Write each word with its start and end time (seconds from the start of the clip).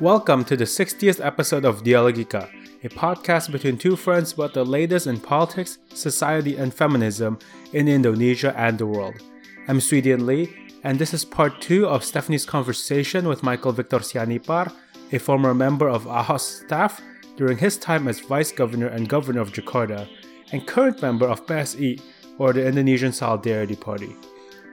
Welcome 0.00 0.44
to 0.44 0.56
the 0.56 0.64
60th 0.64 1.24
episode 1.26 1.64
of 1.64 1.82
Dialogika, 1.82 2.48
a 2.84 2.88
podcast 2.88 3.50
between 3.50 3.76
two 3.76 3.96
friends 3.96 4.32
about 4.32 4.54
the 4.54 4.64
latest 4.64 5.08
in 5.08 5.18
politics, 5.18 5.78
society, 5.92 6.56
and 6.56 6.72
feminism 6.72 7.36
in 7.72 7.88
Indonesia 7.88 8.54
and 8.56 8.78
the 8.78 8.86
world. 8.86 9.20
I'm 9.66 9.80
Sweden 9.80 10.24
Lee, 10.24 10.54
and 10.84 11.00
this 11.00 11.12
is 11.12 11.24
part 11.24 11.60
two 11.60 11.88
of 11.88 12.04
Stephanie's 12.04 12.46
conversation 12.46 13.26
with 13.26 13.42
Michael 13.42 13.72
Victor 13.72 13.98
Sianipar, 13.98 14.72
a 15.10 15.18
former 15.18 15.52
member 15.52 15.88
of 15.88 16.04
Ahok's 16.04 16.62
staff 16.64 17.00
during 17.36 17.58
his 17.58 17.76
time 17.76 18.06
as 18.06 18.20
Vice 18.20 18.52
Governor 18.52 18.86
and 18.86 19.08
Governor 19.08 19.40
of 19.40 19.52
Jakarta, 19.52 20.08
and 20.52 20.64
current 20.64 21.02
member 21.02 21.26
of 21.26 21.42
PSI, 21.48 21.98
or 22.38 22.52
the 22.52 22.64
Indonesian 22.64 23.12
Solidarity 23.12 23.74
Party. 23.74 24.14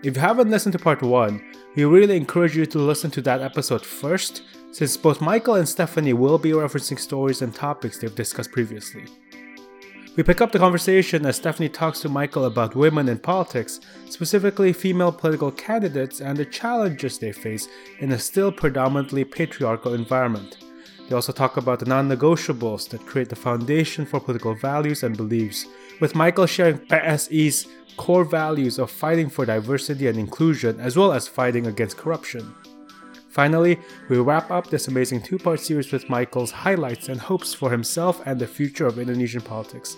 If 0.04 0.18
you 0.18 0.22
haven't 0.22 0.52
listened 0.52 0.74
to 0.74 0.80
part 0.80 1.02
one, 1.02 1.42
we 1.76 1.84
really 1.84 2.16
encourage 2.16 2.56
you 2.56 2.68
to 2.68 2.78
listen 2.78 3.10
to 3.10 3.22
that 3.24 3.42
episode 3.42 3.84
first, 3.84 4.44
since 4.76 4.98
both 4.98 5.22
Michael 5.22 5.56
and 5.56 5.70
Stephanie 5.70 6.12
will 6.12 6.38
be 6.38 6.52
referencing 6.52 7.00
stories 7.00 7.42
and 7.42 7.56
topics 7.56 7.98
they've 7.98 8.14
discussed 8.14 8.52
previously. 8.52 9.06
We 10.18 10.24
pick 10.24 10.42
up 10.42 10.52
the 10.52 10.60
conversation 10.60 11.26
as 11.26 11.38
Stephanie 11.38 11.70
talks 11.70 12.02
to 12.02 12.10
Michael 12.10 12.44
about 12.44 12.76
women 12.76 13.08
in 13.08 13.20
politics, 13.20 13.80
specifically 14.10 14.74
female 14.74 15.14
political 15.14 15.50
candidates 15.50 16.20
and 16.20 16.36
the 16.36 16.44
challenges 16.44 17.18
they 17.18 17.32
face 17.32 17.70
in 18.00 18.12
a 18.12 18.20
still 18.20 18.52
predominantly 18.52 19.24
patriarchal 19.24 19.94
environment. 19.94 20.58
They 21.08 21.16
also 21.16 21.32
talk 21.32 21.56
about 21.56 21.80
the 21.80 21.86
non 21.86 22.10
negotiables 22.10 22.90
that 22.90 23.06
create 23.06 23.30
the 23.30 23.38
foundation 23.38 24.06
for 24.06 24.20
political 24.20 24.56
values 24.56 25.04
and 25.04 25.16
beliefs, 25.16 25.66
with 26.02 26.16
Michael 26.16 26.48
sharing 26.48 26.80
PSI's 26.80 27.66
core 27.96 28.26
values 28.26 28.78
of 28.78 28.92
fighting 28.92 29.30
for 29.30 29.46
diversity 29.46 30.08
and 30.08 30.20
inclusion 30.20 30.82
as 30.82 30.98
well 30.98 31.14
as 31.14 31.30
fighting 31.30 31.66
against 31.66 31.96
corruption. 31.96 32.54
Finally, 33.36 33.78
we 34.08 34.18
wrap 34.18 34.50
up 34.50 34.70
this 34.70 34.88
amazing 34.88 35.22
two 35.22 35.38
part 35.38 35.60
series 35.60 35.92
with 35.92 36.10
Michael's 36.10 36.52
highlights 36.52 37.10
and 37.10 37.20
hopes 37.20 37.54
for 37.54 37.70
himself 37.70 38.26
and 38.26 38.40
the 38.40 38.48
future 38.48 38.88
of 38.88 38.98
Indonesian 38.98 39.42
politics. 39.42 39.98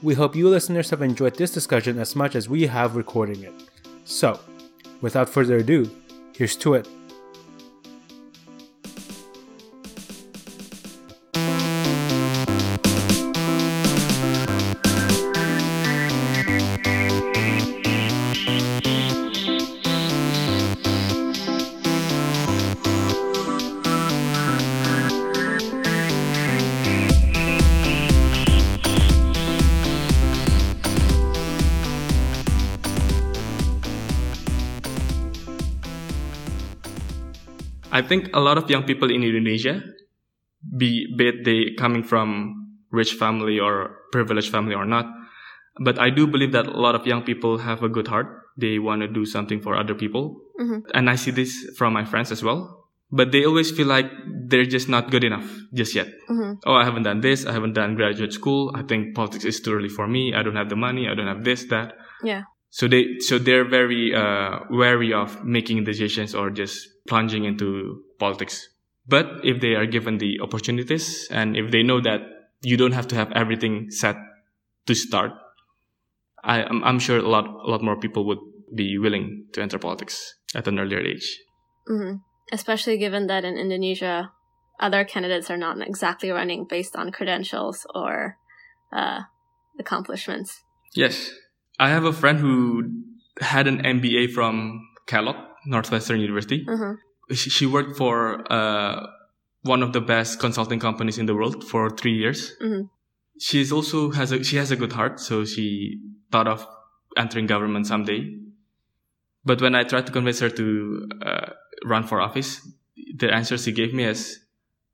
We 0.00 0.14
hope 0.14 0.34
you 0.34 0.48
listeners 0.48 0.88
have 0.88 1.02
enjoyed 1.02 1.36
this 1.36 1.52
discussion 1.52 1.98
as 1.98 2.16
much 2.16 2.34
as 2.34 2.48
we 2.48 2.66
have 2.66 2.96
recording 2.96 3.42
it. 3.42 3.52
So, 4.04 4.40
without 5.02 5.28
further 5.28 5.58
ado, 5.58 5.90
here's 6.34 6.56
to 6.56 6.72
it. 6.72 6.88
I 38.00 38.02
think 38.02 38.30
a 38.32 38.40
lot 38.40 38.56
of 38.56 38.70
young 38.70 38.84
people 38.84 39.10
in 39.10 39.22
Indonesia, 39.22 39.82
be, 40.76 41.06
be 41.16 41.28
it 41.28 41.44
they 41.44 41.76
coming 41.76 42.02
from 42.02 42.30
rich 42.90 43.12
family 43.12 43.60
or 43.60 43.96
privileged 44.10 44.50
family 44.50 44.74
or 44.74 44.86
not, 44.86 45.04
but 45.84 45.98
I 45.98 46.08
do 46.08 46.26
believe 46.26 46.52
that 46.52 46.66
a 46.66 46.80
lot 46.80 46.94
of 46.94 47.06
young 47.06 47.22
people 47.22 47.58
have 47.58 47.82
a 47.82 47.88
good 47.88 48.08
heart. 48.08 48.26
They 48.56 48.78
want 48.78 49.02
to 49.02 49.08
do 49.08 49.24
something 49.24 49.60
for 49.60 49.76
other 49.76 49.94
people. 49.94 50.40
Mm-hmm. 50.60 50.88
And 50.94 51.10
I 51.10 51.16
see 51.16 51.30
this 51.30 51.52
from 51.76 51.92
my 51.92 52.04
friends 52.04 52.32
as 52.32 52.42
well. 52.42 52.88
But 53.12 53.32
they 53.32 53.44
always 53.44 53.70
feel 53.70 53.86
like 53.86 54.08
they're 54.48 54.64
just 54.64 54.88
not 54.88 55.10
good 55.10 55.24
enough 55.24 55.48
just 55.74 55.94
yet. 55.94 56.08
Mm-hmm. 56.30 56.52
Oh, 56.64 56.74
I 56.74 56.84
haven't 56.84 57.02
done 57.02 57.20
this. 57.20 57.44
I 57.44 57.52
haven't 57.52 57.74
done 57.74 57.96
graduate 57.96 58.32
school. 58.32 58.72
I 58.74 58.82
think 58.82 59.14
politics 59.14 59.44
is 59.44 59.60
too 59.60 59.74
early 59.74 59.88
for 59.88 60.06
me. 60.06 60.32
I 60.34 60.42
don't 60.42 60.56
have 60.56 60.68
the 60.68 60.76
money. 60.76 61.08
I 61.08 61.14
don't 61.14 61.26
have 61.26 61.44
this, 61.44 61.64
that. 61.70 61.94
Yeah. 62.22 62.42
So 62.70 62.86
they, 62.86 63.18
so 63.18 63.38
they're 63.38 63.68
very, 63.68 64.14
uh, 64.14 64.60
wary 64.70 65.12
of 65.12 65.44
making 65.44 65.84
decisions 65.84 66.34
or 66.34 66.50
just 66.50 66.88
plunging 67.08 67.44
into 67.44 68.02
politics. 68.18 68.68
But 69.06 69.44
if 69.44 69.60
they 69.60 69.74
are 69.74 69.86
given 69.86 70.18
the 70.18 70.40
opportunities 70.40 71.26
and 71.30 71.56
if 71.56 71.70
they 71.70 71.82
know 71.82 72.00
that 72.00 72.20
you 72.62 72.76
don't 72.76 72.92
have 72.92 73.08
to 73.08 73.16
have 73.16 73.32
everything 73.32 73.90
set 73.90 74.16
to 74.86 74.94
start, 74.94 75.32
I, 76.44 76.62
I'm, 76.62 76.84
I'm 76.84 76.98
sure 76.98 77.18
a 77.18 77.28
lot, 77.28 77.46
a 77.46 77.70
lot 77.70 77.82
more 77.82 77.98
people 77.98 78.24
would 78.26 78.38
be 78.74 78.98
willing 78.98 79.46
to 79.52 79.62
enter 79.62 79.78
politics 79.78 80.34
at 80.54 80.68
an 80.68 80.78
earlier 80.78 81.00
age. 81.00 81.38
hmm 81.86 82.14
Especially 82.52 82.98
given 82.98 83.28
that 83.28 83.44
in 83.44 83.56
Indonesia, 83.56 84.32
other 84.80 85.04
candidates 85.04 85.50
are 85.50 85.56
not 85.56 85.80
exactly 85.80 86.30
running 86.30 86.64
based 86.64 86.96
on 86.96 87.12
credentials 87.12 87.86
or 87.94 88.38
uh, 88.92 89.20
accomplishments. 89.78 90.64
Yes. 90.94 91.30
I 91.80 91.88
have 91.88 92.04
a 92.04 92.12
friend 92.12 92.38
who 92.38 92.84
had 93.40 93.66
an 93.66 93.78
MBA 93.82 94.32
from 94.36 94.54
Kellogg, 95.06 95.36
Northwestern 95.66 96.20
University. 96.20 96.64
hmm 96.68 96.94
She, 97.40 97.48
she 97.56 97.66
worked 97.76 97.94
for 97.96 98.44
uh, 98.52 99.06
one 99.72 99.82
of 99.86 99.90
the 99.96 100.00
best 100.12 100.40
consulting 100.40 100.80
companies 100.80 101.16
in 101.18 101.26
the 101.26 101.34
world 101.38 101.62
for 101.70 101.82
three 102.00 102.16
years. 102.22 102.40
Mhm. 102.60 102.82
She's 103.48 103.70
also 103.76 103.98
has 104.18 104.32
a 104.32 104.38
she 104.48 104.56
has 104.62 104.70
a 104.70 104.76
good 104.82 104.92
heart, 104.98 105.14
so 105.28 105.34
she 105.52 105.66
thought 106.32 106.48
of 106.54 106.60
entering 107.22 107.46
government 107.54 107.86
someday. 107.92 108.20
But 109.44 109.60
when 109.64 109.74
I 109.74 109.82
tried 109.84 110.06
to 110.06 110.12
convince 110.12 110.40
her 110.44 110.50
to 110.60 110.66
uh, 111.30 111.46
run 111.92 112.04
for 112.10 112.20
office, 112.20 112.50
the 113.22 113.28
answer 113.38 113.56
she 113.64 113.72
gave 113.80 113.94
me 113.94 114.04
is, 114.14 114.20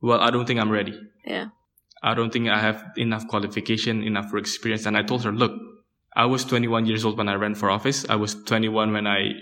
"Well, 0.00 0.20
I 0.26 0.30
don't 0.30 0.46
think 0.46 0.60
I'm 0.60 0.70
ready. 0.80 0.94
Yeah. 1.34 1.46
I 2.02 2.14
don't 2.14 2.32
think 2.32 2.48
I 2.48 2.60
have 2.68 2.78
enough 2.96 3.24
qualification, 3.32 4.02
enough 4.12 4.28
experience." 4.34 4.86
And 4.86 4.96
I 4.96 5.02
told 5.02 5.24
her, 5.24 5.32
"Look, 5.32 5.52
I 6.16 6.24
was 6.24 6.44
21 6.44 6.86
years 6.86 7.04
old 7.04 7.18
when 7.18 7.28
I 7.28 7.34
ran 7.34 7.54
for 7.54 7.70
office. 7.70 8.06
I 8.08 8.16
was 8.16 8.34
21 8.34 8.92
when 8.92 9.06
I 9.06 9.32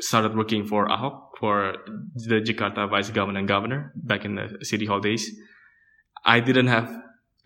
started 0.00 0.36
working 0.36 0.66
for 0.66 0.86
Ahok, 0.86 1.38
for 1.40 1.74
the 2.14 2.40
Jakarta 2.40 2.88
Vice 2.88 3.10
Governor 3.10 3.38
and 3.40 3.48
Governor 3.48 3.92
back 3.96 4.26
in 4.26 4.34
the 4.34 4.58
city 4.62 4.84
hall 4.84 5.00
days. 5.00 5.28
I 6.24 6.40
didn't 6.40 6.66
have 6.66 6.92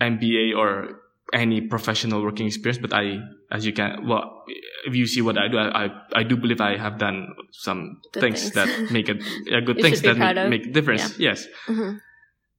MBA 0.01 0.57
or 0.57 0.99
any 1.33 1.61
professional 1.61 2.23
working 2.25 2.47
experience, 2.49 2.79
but 2.79 2.93
I, 2.93 3.21
as 3.53 3.65
you 3.65 3.73
can, 3.73 4.07
well, 4.07 4.45
if 4.85 4.95
you 4.97 5.07
see 5.07 5.23
what 5.23 5.39
I 5.39 5.47
do, 5.47 5.57
I, 5.59 5.85
I, 5.85 5.89
I 6.17 6.23
do 6.25 6.37
believe 6.37 6.61
I 6.61 6.77
have 6.77 6.99
done 6.99 7.29
some 7.53 8.01
things, 8.13 8.51
things. 8.51 8.55
that 8.55 8.91
make 8.91 9.09
it, 9.09 9.23
yeah, 9.47 9.61
good 9.61 9.77
things 9.81 10.03
that 10.03 10.19
make, 10.19 10.49
make 10.51 10.67
a 10.67 10.73
difference. 10.73 11.19
Yes. 11.19 11.47
hmm 11.67 11.99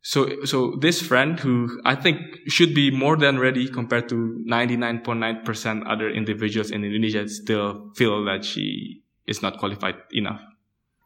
So, 0.04 0.44
so 0.44 0.76
this 0.82 1.02
friend 1.02 1.40
who 1.40 1.80
I 1.86 1.96
think 1.96 2.20
should 2.48 2.76
be 2.76 2.92
more 2.92 3.16
than 3.16 3.40
ready 3.40 3.70
compared 3.70 4.10
to 4.10 4.44
99.9% 4.46 5.84
other 5.90 6.10
individuals 6.10 6.72
in 6.72 6.84
Indonesia 6.84 7.28
still 7.30 7.90
feel 7.96 8.26
that 8.26 8.44
she 8.44 9.02
is 9.26 9.42
not 9.42 9.58
qualified 9.60 9.96
enough. 10.12 10.42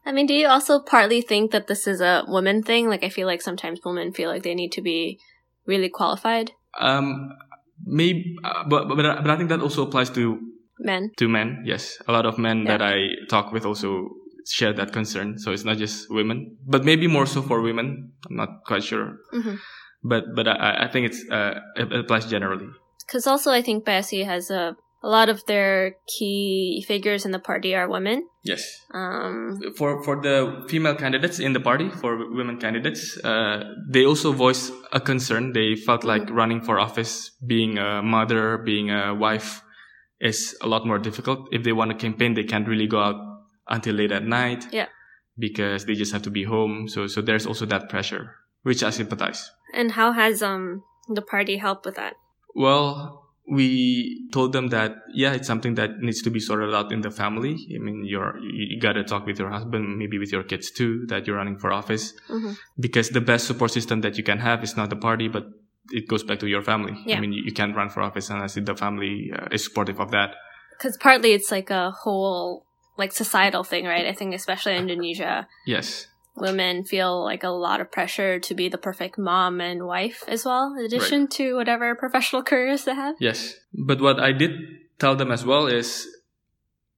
I 0.04 0.10
mean, 0.10 0.26
do 0.26 0.34
you 0.34 0.48
also 0.48 0.80
partly 0.80 1.20
think 1.22 1.52
that 1.52 1.68
this 1.68 1.86
is 1.86 2.00
a 2.00 2.24
woman 2.26 2.62
thing? 2.62 2.88
Like, 2.88 3.04
I 3.04 3.08
feel 3.08 3.28
like 3.28 3.40
sometimes 3.40 3.78
women 3.84 4.12
feel 4.12 4.30
like 4.30 4.42
they 4.42 4.54
need 4.54 4.72
to 4.72 4.82
be 4.82 5.20
really 5.64 5.88
qualified. 5.90 6.50
Um, 6.80 7.36
maybe, 7.86 8.36
uh, 8.42 8.64
but, 8.68 8.88
but, 8.88 8.96
but 8.96 9.30
I 9.30 9.36
think 9.36 9.48
that 9.50 9.60
also 9.60 9.86
applies 9.86 10.10
to, 10.10 10.40
Men. 10.80 11.12
to 11.18 11.28
men. 11.28 11.62
Yes. 11.64 11.98
A 12.08 12.12
lot 12.12 12.26
of 12.26 12.36
men 12.36 12.64
Yeah. 12.64 12.78
that 12.78 12.82
I 12.82 13.26
talk 13.28 13.52
with 13.52 13.64
also 13.64 14.10
share 14.50 14.72
that 14.72 14.92
concern. 14.92 15.38
So 15.38 15.52
it's 15.52 15.64
not 15.64 15.76
just 15.78 16.10
women, 16.10 16.56
but 16.66 16.84
maybe 16.84 17.06
more 17.06 17.26
so 17.26 17.42
for 17.42 17.60
women. 17.60 18.12
I'm 18.28 18.36
not 18.36 18.64
quite 18.66 18.82
sure. 18.84 19.16
hmm 19.32 19.56
But, 20.02 20.24
but 20.36 20.46
I, 20.46 20.84
I 20.84 20.88
think 20.92 21.06
it's, 21.10 21.24
uh, 21.30 21.60
it 21.76 21.92
applies 21.92 22.26
generally. 22.26 22.68
Because 23.06 23.26
also, 23.26 23.50
I 23.50 23.62
think 23.62 23.84
PSI 23.88 24.22
has 24.24 24.50
a, 24.50 24.76
a 25.02 25.08
lot 25.08 25.28
of 25.28 25.44
their 25.46 25.96
key 26.06 26.84
figures 26.86 27.24
in 27.24 27.32
the 27.32 27.38
party 27.38 27.74
are 27.74 27.88
women. 27.88 28.26
Yes. 28.44 28.62
Um, 28.94 29.58
for 29.76 30.02
for 30.04 30.20
the 30.22 30.64
female 30.68 30.94
candidates 30.94 31.38
in 31.38 31.52
the 31.52 31.60
party 31.60 31.90
for 31.90 32.16
women 32.34 32.58
candidates 32.58 33.18
uh, 33.22 33.62
they 33.92 34.04
also 34.06 34.32
voiced 34.32 34.72
a 34.92 35.00
concern 35.00 35.52
they 35.52 35.74
felt 35.76 36.02
like 36.04 36.22
Mm-hmm. 36.22 36.34
running 36.34 36.60
for 36.62 36.78
office 36.80 37.30
being 37.46 37.76
a 37.78 38.02
mother 38.02 38.56
being 38.64 38.90
a 38.90 39.14
wife 39.14 39.62
is 40.20 40.56
a 40.62 40.66
lot 40.66 40.86
more 40.86 40.98
difficult 40.98 41.48
if 41.52 41.62
they 41.62 41.72
want 41.72 41.90
to 41.90 41.96
campaign 41.96 42.32
they 42.34 42.44
can't 42.44 42.66
really 42.66 42.86
go 42.86 43.00
out 43.00 43.16
until 43.68 43.94
late 43.94 44.12
at 44.12 44.24
night 44.24 44.66
Yeah. 44.72 44.86
because 45.38 45.84
they 45.86 45.94
just 45.94 46.12
have 46.12 46.22
to 46.22 46.30
be 46.30 46.44
home. 46.44 46.88
So 46.88 47.06
so 47.06 47.20
there's 47.22 47.46
also 47.46 47.66
that 47.66 47.88
pressure 47.88 48.34
which 48.62 48.82
i 48.82 48.90
sympathize. 48.90 49.50
And 49.72 49.92
how 49.92 50.12
has 50.12 50.42
um 50.42 50.82
the 51.08 51.22
party 51.22 51.56
helped 51.56 51.84
with 51.86 51.96
that? 51.96 52.14
well 52.54 53.24
we 53.50 54.28
told 54.32 54.52
them 54.52 54.68
that 54.68 54.90
yeah 55.14 55.32
it's 55.32 55.46
something 55.46 55.74
that 55.76 55.90
needs 56.00 56.20
to 56.22 56.30
be 56.30 56.40
sorted 56.40 56.74
out 56.74 56.92
in 56.92 57.00
the 57.00 57.10
family. 57.10 57.54
I 57.74 57.78
mean 57.78 58.04
you're 58.04 58.36
you, 58.38 58.66
you 58.70 58.80
gotta 58.80 59.04
talk 59.04 59.24
with 59.26 59.38
your 59.38 59.50
husband 59.50 59.96
maybe 59.98 60.18
with 60.18 60.32
your 60.32 60.42
kids 60.42 60.70
too 60.70 61.06
that 61.08 61.26
you're 61.26 61.36
running 61.36 61.58
for 61.58 61.72
office. 61.72 62.12
Hmm 62.26 62.52
because 62.78 63.08
the 63.10 63.20
best 63.20 63.46
support 63.46 63.70
system 63.70 64.00
that 64.02 64.18
you 64.18 64.24
can 64.24 64.38
have 64.38 64.62
is 64.62 64.76
not 64.76 64.90
the 64.90 64.96
party 65.08 65.28
but 65.28 65.44
it 65.90 66.06
goes 66.08 66.22
back 66.22 66.38
to 66.40 66.46
your 66.46 66.62
family. 66.62 66.94
Yeah. 67.06 67.16
i 67.16 67.20
mean 67.20 67.32
you, 67.32 67.42
you 67.48 67.52
can't 67.52 67.74
run 67.74 67.88
for 67.88 68.02
office 68.02 68.28
unless 68.28 68.54
the 68.54 68.74
family 68.84 69.32
uh, 69.36 69.48
is 69.56 69.64
supportive 69.64 69.98
of 70.00 70.10
that. 70.10 70.30
Because 70.76 70.96
partly 70.98 71.32
it's 71.32 71.50
like 71.50 71.70
a 71.70 71.90
whole 71.90 72.66
like 72.98 73.12
societal 73.12 73.64
thing, 73.64 73.86
right? 73.86 74.06
I 74.06 74.12
think 74.12 74.34
especially 74.34 74.74
in 74.74 74.90
Indonesia, 74.90 75.46
yes 75.66 76.08
women 76.40 76.84
feel 76.84 77.24
like 77.24 77.42
a 77.42 77.48
lot 77.48 77.80
of 77.80 77.90
pressure 77.90 78.38
to 78.40 78.54
be 78.54 78.68
the 78.68 78.78
perfect 78.78 79.18
mom 79.18 79.60
and 79.60 79.86
wife 79.86 80.24
as 80.28 80.44
well, 80.44 80.74
in 80.78 80.84
addition 80.84 81.22
right. 81.22 81.30
to 81.30 81.56
whatever 81.56 81.94
professional 81.98 82.42
careers 82.42 82.84
they 82.84 82.94
have. 82.94 83.16
Yes. 83.20 83.54
But 83.72 84.00
what 84.00 84.20
I 84.20 84.32
did 84.32 84.52
tell 84.98 85.16
them 85.16 85.30
as 85.30 85.44
well 85.44 85.66
is 85.66 86.06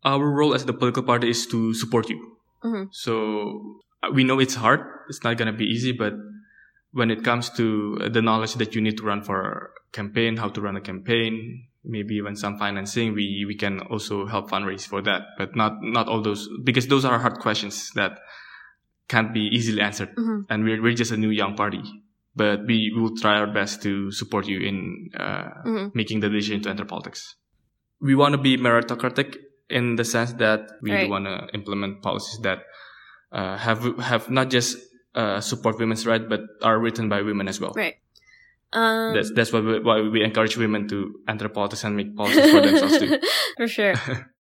our 0.05 0.25
role 0.31 0.55
as 0.55 0.64
the 0.64 0.73
political 0.73 1.02
party 1.02 1.31
is 1.31 1.47
to 1.49 1.75
support 1.75 2.08
you. 2.08 2.37
Mm-hmm. 2.64 2.85
So 2.93 3.81
uh, 4.02 4.11
we 4.12 4.25
know 4.25 4.38
it's 4.38 4.55
hard. 4.55 4.81
It's 5.08 5.25
not 5.25 5.37
going 5.37 5.52
to 5.52 5.56
be 5.56 5.64
easy, 5.64 5.93
but 5.93 6.14
when 6.93 7.11
it 7.11 7.25
comes 7.25 7.50
to 7.50 8.08
the 8.11 8.23
knowledge 8.23 8.55
that 8.55 8.75
you 8.75 8.81
need 8.81 8.97
to 8.99 9.05
run 9.05 9.23
for 9.23 9.41
a 9.41 9.93
campaign, 9.93 10.37
how 10.37 10.49
to 10.49 10.61
run 10.61 10.76
a 10.76 10.81
campaign, 10.81 11.67
maybe 11.85 12.15
even 12.17 12.37
some 12.37 12.59
financing, 12.59 13.15
we, 13.15 13.44
we 13.47 13.55
can 13.55 13.81
also 13.81 14.27
help 14.27 14.50
fundraise 14.50 14.87
for 14.87 15.00
that, 15.03 15.23
but 15.38 15.56
not, 15.56 15.73
not 15.81 16.09
all 16.09 16.21
those, 16.21 16.49
because 16.62 16.87
those 16.88 17.05
are 17.05 17.19
hard 17.19 17.38
questions 17.38 17.91
that 17.94 18.19
can't 19.09 19.32
be 19.32 19.49
easily 19.53 19.81
answered. 19.81 20.15
Mm-hmm. 20.15 20.41
And 20.50 20.65
we're, 20.65 20.82
we're 20.82 20.94
just 20.94 21.11
a 21.11 21.17
new 21.17 21.31
young 21.31 21.56
party, 21.56 21.82
but 22.37 22.67
we 22.67 22.93
will 22.94 23.17
try 23.17 23.38
our 23.38 23.47
best 23.47 23.82
to 23.82 24.11
support 24.12 24.47
you 24.47 24.61
in, 24.61 25.11
uh, 25.19 25.23
mm-hmm. 25.67 25.87
making 25.94 26.21
the 26.21 26.29
decision 26.29 26.62
to 26.62 26.71
enter 26.71 26.85
politics. 26.85 27.37
We 28.00 28.15
want 28.15 28.33
to 28.33 28.38
be 28.38 28.56
meritocratic 28.56 29.37
in 29.69 29.97
the 29.97 30.05
sense 30.05 30.33
that 30.35 30.73
we 30.83 30.93
right. 30.93 31.09
want 31.09 31.25
to 31.26 31.49
implement 31.55 32.03
policies 32.03 32.41
that, 32.43 32.59
uh, 33.33 33.56
have, 33.56 33.99
have 33.99 34.29
not 34.29 34.50
just 34.50 34.76
uh, 35.15 35.41
support 35.41 35.79
women's 35.79 36.06
rights, 36.06 36.25
but 36.29 36.41
are 36.62 36.79
written 36.79 37.09
by 37.09 37.23
women 37.23 37.49
as 37.49 37.61
well. 37.61 37.73
Right. 37.75 37.97
Um, 38.73 39.15
that's 39.15 39.33
that's 39.35 39.53
why 39.53 39.61
we, 39.61 39.81
why 39.81 40.01
we 40.01 40.23
encourage 40.23 40.57
women 40.57 40.87
to 40.89 41.15
enter 41.29 41.49
politics 41.49 41.85
and 41.85 41.97
make 41.97 42.15
policies 42.17 42.51
for 42.51 42.61
themselves 42.61 42.99
too. 42.99 43.19
For 43.57 43.67
sure. 43.67 43.95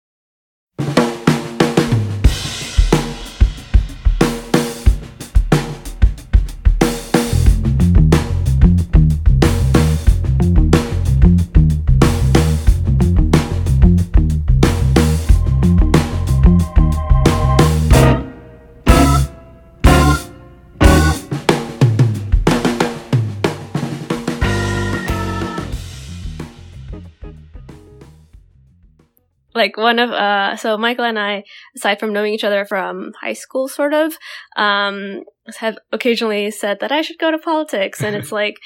like 29.58 29.76
one 29.76 29.99
of 29.99 30.10
uh 30.10 30.56
so 30.56 30.78
michael 30.78 31.05
and 31.05 31.19
i 31.19 31.44
aside 31.76 32.00
from 32.00 32.12
knowing 32.12 32.32
each 32.32 32.44
other 32.44 32.64
from 32.64 33.12
high 33.20 33.32
school 33.32 33.69
sort 33.69 33.93
of 33.93 34.14
um 34.56 35.22
have 35.56 35.78
occasionally 35.93 36.50
said 36.50 36.78
that 36.81 36.93
i 36.93 37.02
should 37.02 37.19
go 37.19 37.31
to 37.31 37.38
politics. 37.38 38.02
And 38.02 38.16
it's 38.16 38.32
like 38.43 38.56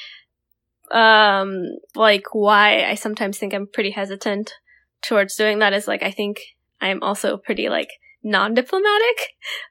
um 0.90 1.62
like 1.94 2.26
why 2.32 2.84
i 2.84 2.94
sometimes 2.94 3.38
think 3.38 3.54
i'm 3.54 3.66
pretty 3.66 3.90
hesitant 3.90 4.52
towards 5.02 5.36
doing 5.36 5.58
that 5.60 5.72
is 5.72 5.88
like 5.88 6.02
i 6.02 6.10
think 6.10 6.38
i'm 6.80 7.02
also 7.02 7.36
pretty 7.36 7.68
like 7.68 7.88
non-diplomatic. 8.24 9.30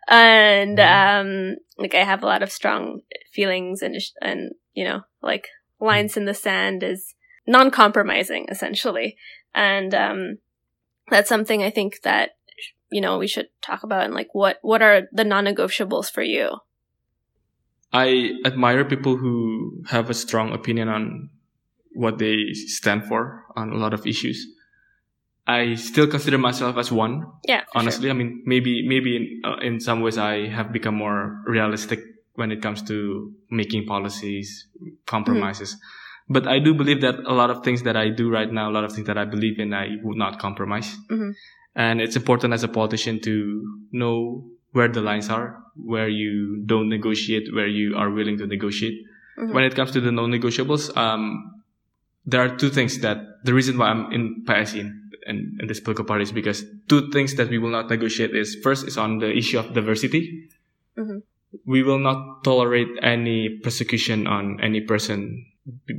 And 0.10 0.78
mm-hmm. 0.78 1.20
um 1.20 1.56
like 1.78 1.96
i 1.96 2.04
have 2.04 2.24
a 2.24 2.26
lot 2.26 2.44
of 2.44 2.52
strong 2.52 3.02
feelings 3.32 3.82
and 3.82 3.96
and 4.22 4.52
you 4.74 4.84
know 4.84 5.02
like 5.22 5.48
lines 5.80 6.18
in 6.18 6.26
the 6.26 6.34
sand 6.34 6.84
is 6.84 7.16
non-compromising 7.48 8.48
essentially. 8.50 9.16
And 9.54 9.94
um 9.94 10.38
that's 11.12 11.30
something 11.30 11.62
I 11.62 11.70
think 11.70 12.02
that 12.02 12.32
you 12.90 13.02
know 13.02 13.20
we 13.20 13.28
should 13.28 13.50
talk 13.62 13.84
about 13.84 14.06
and 14.06 14.14
like 14.14 14.34
what 14.34 14.58
what 14.62 14.82
are 14.82 15.04
the 15.12 15.24
non-negotiables 15.24 16.12
for 16.12 16.24
you? 16.24 16.58
I 17.94 18.40
admire 18.46 18.86
people 18.86 19.18
who 19.18 19.84
have 19.88 20.10
a 20.10 20.14
strong 20.14 20.54
opinion 20.54 20.88
on 20.88 21.30
what 21.94 22.18
they 22.18 22.54
stand 22.54 23.06
for 23.06 23.44
on 23.56 23.72
a 23.72 23.76
lot 23.76 23.94
of 23.94 24.08
issues. 24.08 24.48
I 25.46 25.76
still 25.76 26.08
consider 26.08 26.38
myself 26.38 26.78
as 26.78 26.92
one. 26.92 27.26
Yeah. 27.46 27.64
Honestly, 27.76 28.04
sure. 28.04 28.12
I 28.12 28.14
mean, 28.14 28.44
maybe 28.46 28.88
maybe 28.88 29.16
in, 29.18 29.42
uh, 29.44 29.58
in 29.58 29.80
some 29.80 30.02
ways 30.02 30.18
I 30.18 30.48
have 30.48 30.72
become 30.72 30.96
more 30.96 31.42
realistic 31.46 32.00
when 32.36 32.52
it 32.52 32.62
comes 32.62 32.82
to 32.84 33.34
making 33.50 33.86
policies, 33.86 34.68
compromises. 35.06 35.76
Mm-hmm. 35.76 36.01
But 36.30 36.48
I 36.48 36.60
do 36.60 36.74
believe 36.74 37.02
that 37.02 37.16
a 37.28 37.34
lot 37.34 37.50
of 37.50 37.64
things 37.64 37.84
that 37.84 37.98
I 37.98 38.10
do 38.10 38.30
right 38.30 38.52
now, 38.52 38.70
a 38.70 38.74
lot 38.74 38.84
of 38.84 38.94
things 38.94 39.08
that 39.08 39.18
I 39.18 39.26
believe 39.26 39.60
in, 39.60 39.74
I 39.74 39.98
would 40.04 40.18
not 40.18 40.40
compromise. 40.40 40.96
Mm-hmm. 41.10 41.32
And 41.76 42.02
it's 42.02 42.16
important 42.16 42.54
as 42.54 42.64
a 42.64 42.68
politician 42.68 43.20
to 43.22 43.86
know 43.92 44.46
where 44.72 44.88
the 44.88 45.02
lines 45.02 45.30
are, 45.30 45.62
where 45.76 46.08
you 46.08 46.64
don't 46.66 46.90
negotiate, 46.90 47.54
where 47.54 47.68
you 47.68 47.96
are 47.98 48.10
willing 48.10 48.38
to 48.38 48.48
negotiate. 48.48 48.98
Mm-hmm. 49.38 49.54
When 49.54 49.64
it 49.64 49.76
comes 49.76 49.92
to 49.92 50.02
the 50.02 50.12
non-negotiables, 50.12 50.96
um, 50.98 51.64
there 52.26 52.42
are 52.42 52.56
two 52.56 52.70
things 52.70 53.00
that 53.00 53.18
the 53.44 53.54
reason 53.54 53.78
why 53.78 53.88
I'm 53.88 54.12
in 54.12 54.46
PSI 54.46 54.80
and, 55.26 55.60
in 55.62 55.68
this 55.68 55.80
political 55.80 56.06
party 56.06 56.24
is 56.24 56.32
because 56.32 56.64
two 56.88 57.10
things 57.12 57.36
that 57.36 57.50
we 57.50 57.58
will 57.58 57.70
not 57.70 57.90
negotiate 57.90 58.36
is 58.36 58.58
first 58.64 58.88
is 58.88 58.98
on 58.98 59.20
the 59.20 59.32
issue 59.32 59.60
of 59.60 59.74
diversity. 59.74 60.50
Mm-hmm. 60.98 61.20
We 61.66 61.84
will 61.84 62.00
not 62.00 62.44
tolerate 62.44 62.88
any 63.02 63.60
persecution 63.62 64.28
on 64.28 64.60
any 64.62 64.82
person 64.82 65.46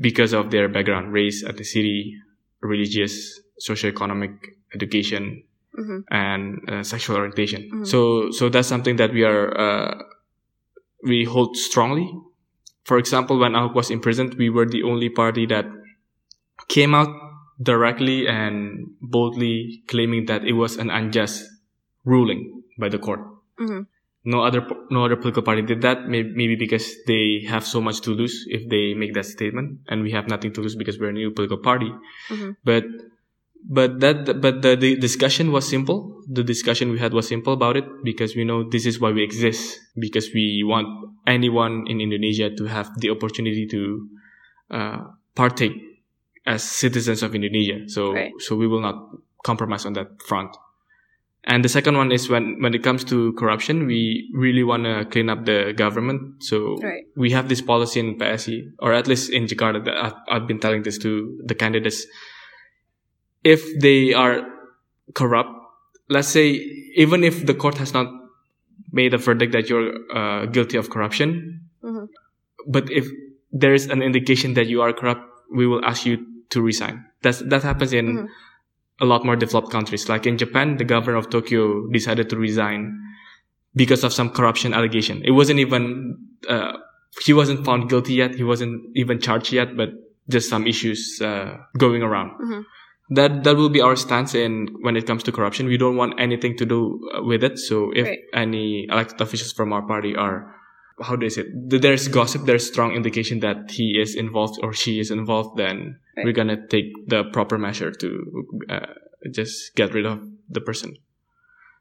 because 0.00 0.32
of 0.32 0.50
their 0.50 0.69
background, 0.69 1.12
race, 1.12 1.44
ethnicity, 1.44 2.12
religious, 2.60 3.40
socioeconomic 3.60 4.36
education, 4.74 5.42
mm-hmm. 5.78 6.00
and 6.10 6.60
uh, 6.69 6.82
sexual 6.82 7.16
orientation. 7.16 7.62
Mm-hmm. 7.62 7.84
So, 7.84 8.30
so 8.30 8.48
that's 8.48 8.69
something 8.69 8.96
that 8.96 9.12
we 9.12 9.24
are 9.24 9.58
uh, 9.58 10.02
we 11.04 11.24
hold 11.24 11.56
strongly. 11.56 12.10
For 12.84 12.98
example, 12.98 13.38
when 13.38 13.52
Ahok 13.52 13.74
was 13.74 13.90
imprisoned, 13.90 14.34
we 14.34 14.50
were 14.50 14.66
the 14.66 14.82
only 14.82 15.08
party 15.08 15.46
that 15.46 15.66
came 16.69 16.94
out 16.94 17.08
directly 17.60 18.26
and 18.26 18.86
boldly 19.00 19.82
claiming 19.86 20.26
that 20.26 20.44
it 20.44 20.54
was 20.54 20.76
an 20.76 20.90
unjust 20.90 21.44
ruling 22.04 22.62
by 22.78 22.88
the 22.88 22.98
court. 22.98 23.20
Mm-hmm 23.60 23.82
no 24.24 24.42
other 24.42 24.64
no 24.90 25.04
other 25.04 25.16
political 25.16 25.42
party 25.42 25.62
did 25.62 25.82
that 25.82 26.08
maybe 26.08 26.54
because 26.54 26.94
they 27.06 27.44
have 27.48 27.66
so 27.66 27.80
much 27.80 28.00
to 28.00 28.10
lose 28.10 28.44
if 28.48 28.69
they 28.69 28.94
make 28.94 29.14
that 29.14 29.26
statement 29.26 29.80
and 29.88 30.02
we 30.02 30.12
have 30.12 30.28
nothing 30.28 30.52
to 30.52 30.60
lose 30.60 30.76
because 30.76 30.98
we're 30.98 31.10
a 31.10 31.12
new 31.12 31.30
political 31.30 31.58
party 31.58 31.90
mm-hmm. 32.30 32.50
but 32.64 32.84
but 33.69 34.00
that 34.00 34.40
but 34.40 34.62
the, 34.62 34.76
the 34.76 34.96
discussion 34.96 35.50
was 35.50 35.69
simple 35.69 36.22
the 36.28 36.44
discussion 36.44 36.90
we 36.90 36.98
had 36.98 37.12
was 37.12 37.28
simple 37.28 37.52
about 37.52 37.76
it 37.76 37.84
because 38.04 38.36
we 38.36 38.44
know 38.44 38.69
this 38.69 38.86
is 38.86 39.00
why 39.00 39.10
we 39.10 39.22
exist 39.22 39.78
because 39.98 40.30
we 40.34 40.62
want 40.64 40.86
anyone 41.26 41.84
in 41.88 42.00
indonesia 42.00 42.50
to 42.50 42.67
have 42.67 42.88
the 43.00 43.10
opportunity 43.10 43.67
to 43.67 44.08
uh, 44.70 44.98
partake 45.34 45.74
as 46.46 46.62
citizens 46.62 47.22
of 47.22 47.34
indonesia 47.34 47.88
so 47.88 48.12
right. 48.14 48.32
so 48.38 48.55
we 48.55 48.67
will 48.67 48.81
not 48.81 48.94
compromise 49.44 49.84
on 49.84 49.93
that 49.94 50.06
front 50.22 50.56
and 51.44 51.65
the 51.65 51.69
second 51.69 51.96
one 51.96 52.13
is 52.13 52.29
when, 52.29 52.63
when 52.63 52.72
it 52.72 52.84
comes 52.84 53.03
to 53.05 53.32
corruption, 53.32 53.87
we 53.87 54.31
really 54.32 54.63
want 54.63 54.84
to 54.84 55.05
clean 55.06 55.29
up 55.29 55.44
the 55.44 55.72
government. 55.77 56.44
So 56.44 56.77
right. 56.77 57.05
we 57.17 57.32
have 57.32 57.49
this 57.49 57.61
policy 57.61 57.99
in 57.99 58.17
PSI, 58.17 58.63
or 58.79 58.93
at 58.93 59.08
least 59.08 59.32
in 59.32 59.46
Jakarta, 59.46 59.84
that 59.84 59.96
I've, 59.96 60.15
I've 60.31 60.46
been 60.46 60.61
telling 60.61 60.84
this 60.84 60.99
to 60.99 61.41
the 61.44 61.56
candidates. 61.56 62.06
If 63.43 63.81
they 63.81 64.15
are 64.15 64.46
corrupt, 65.15 65.51
let's 66.08 66.29
say, 66.29 66.51
even 66.94 67.25
if 67.25 67.44
the 67.44 67.55
court 67.55 67.77
has 67.79 67.93
not 67.93 68.06
made 68.93 69.13
a 69.13 69.19
verdict 69.19 69.53
that 69.53 69.69
you're 69.69 69.94
uh, 70.17 70.46
guilty 70.46 70.77
of 70.77 70.91
corruption, 70.91 71.69
mm-hmm. 71.82 72.05
but 72.69 72.89
if 72.89 73.08
there 73.51 73.75
is 73.75 73.87
an 73.89 74.01
indication 74.01 74.55
that 74.55 74.69
you 74.69 74.81
are 74.81 74.93
corrupt, 74.93 75.22
we 75.53 75.67
will 75.67 75.84
ask 75.84 76.06
you 76.06 76.25
to 76.51 76.63
resign. 76.63 77.05
That's, 77.22 77.41
that 77.41 77.65
happens 77.65 77.93
in 77.93 78.06
mm-hmm 78.06 78.27
a 79.01 79.05
lot 79.05 79.25
more 79.25 79.37
developed 79.37 79.70
countries. 79.70 80.08
Like 80.08 80.27
in 80.27 80.39
Japan, 80.39 80.77
the 80.77 80.84
governor 80.84 81.17
of 81.17 81.31
Tokyo 81.31 81.89
decided 81.89 82.29
to 82.31 82.37
resign 82.37 82.99
because 83.75 84.05
of 84.05 84.13
some 84.13 84.31
corruption 84.31 84.75
allegation. 84.75 85.22
It 85.25 85.32
wasn't 85.32 85.61
even, 85.61 86.19
uh, 86.49 86.72
he 87.25 87.32
wasn't 87.32 87.65
found 87.65 87.89
guilty 87.89 88.15
yet. 88.15 88.34
He 88.34 88.44
wasn't 88.44 88.82
even 88.94 89.20
charged 89.20 89.53
yet, 89.53 89.77
but 89.77 89.91
just 90.29 90.49
some 90.49 90.67
issues, 90.67 91.20
uh, 91.20 91.56
going 91.79 92.03
around. 92.03 92.31
Mm-hmm. 92.31 92.61
That, 93.15 93.44
that 93.44 93.56
will 93.56 93.69
be 93.69 93.81
our 93.81 93.96
stance 93.96 94.34
in 94.34 94.69
when 94.81 94.96
it 94.96 95.06
comes 95.06 95.22
to 95.25 95.32
corruption. 95.32 95.67
We 95.67 95.77
don't 95.77 95.96
want 95.96 96.19
anything 96.19 96.56
to 96.58 96.65
do 96.65 97.11
uh, 97.15 97.22
with 97.22 97.44
it. 97.44 97.58
So 97.58 97.91
if 97.94 98.06
right. 98.06 98.19
any 98.32 98.87
elected 98.89 99.20
officials 99.20 99.53
from 99.53 99.72
our 99.72 99.82
party 99.82 100.15
are 100.17 100.55
how 101.01 101.17
do 101.17 101.27
I 101.27 101.29
say 101.29 101.43
it? 101.43 101.82
There's 101.82 102.08
gossip, 102.08 102.44
there's 102.44 102.67
strong 102.67 102.93
indication 102.93 103.41
that 103.41 103.70
he 103.70 103.99
is 104.01 104.15
involved 104.15 104.61
or 104.63 104.72
she 104.72 105.01
is 105.01 105.11
involved, 105.11 105.56
then 105.56 105.99
right. 106.16 106.24
we're 106.24 106.32
gonna 106.32 106.66
take 106.69 106.86
the 107.08 107.24
proper 107.32 107.58
measure 107.58 107.90
to 107.90 108.08
uh, 108.69 108.86
just 109.31 109.74
get 109.74 109.94
rid 109.94 110.06
of 110.06 110.20
the 110.48 110.60
person. 110.60 110.96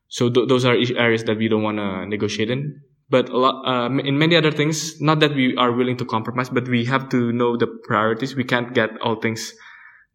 So 0.08 0.30
th- 0.30 0.48
those 0.48 0.66
are 0.66 0.76
areas 0.98 1.24
that 1.26 1.38
we 1.38 1.48
don't 1.48 1.64
want 1.64 1.78
to 1.78 2.06
negotiate 2.06 2.50
in. 2.50 2.82
But 3.10 3.30
a 3.30 3.38
lot, 3.38 3.66
uh, 3.68 3.90
in 3.90 4.18
many 4.18 4.36
other 4.38 4.52
things, 4.52 5.02
not 5.02 5.20
that 5.20 5.36
we 5.36 5.56
are 5.58 5.72
willing 5.74 5.98
to 5.98 6.06
compromise, 6.06 6.50
but 6.50 6.68
we 6.68 6.86
have 6.86 7.10
to 7.10 7.32
know 7.34 7.58
the 7.58 7.68
priorities. 7.84 8.36
We 8.36 8.46
can't 8.46 8.74
get 8.74 8.90
all 9.02 9.16
things 9.20 9.54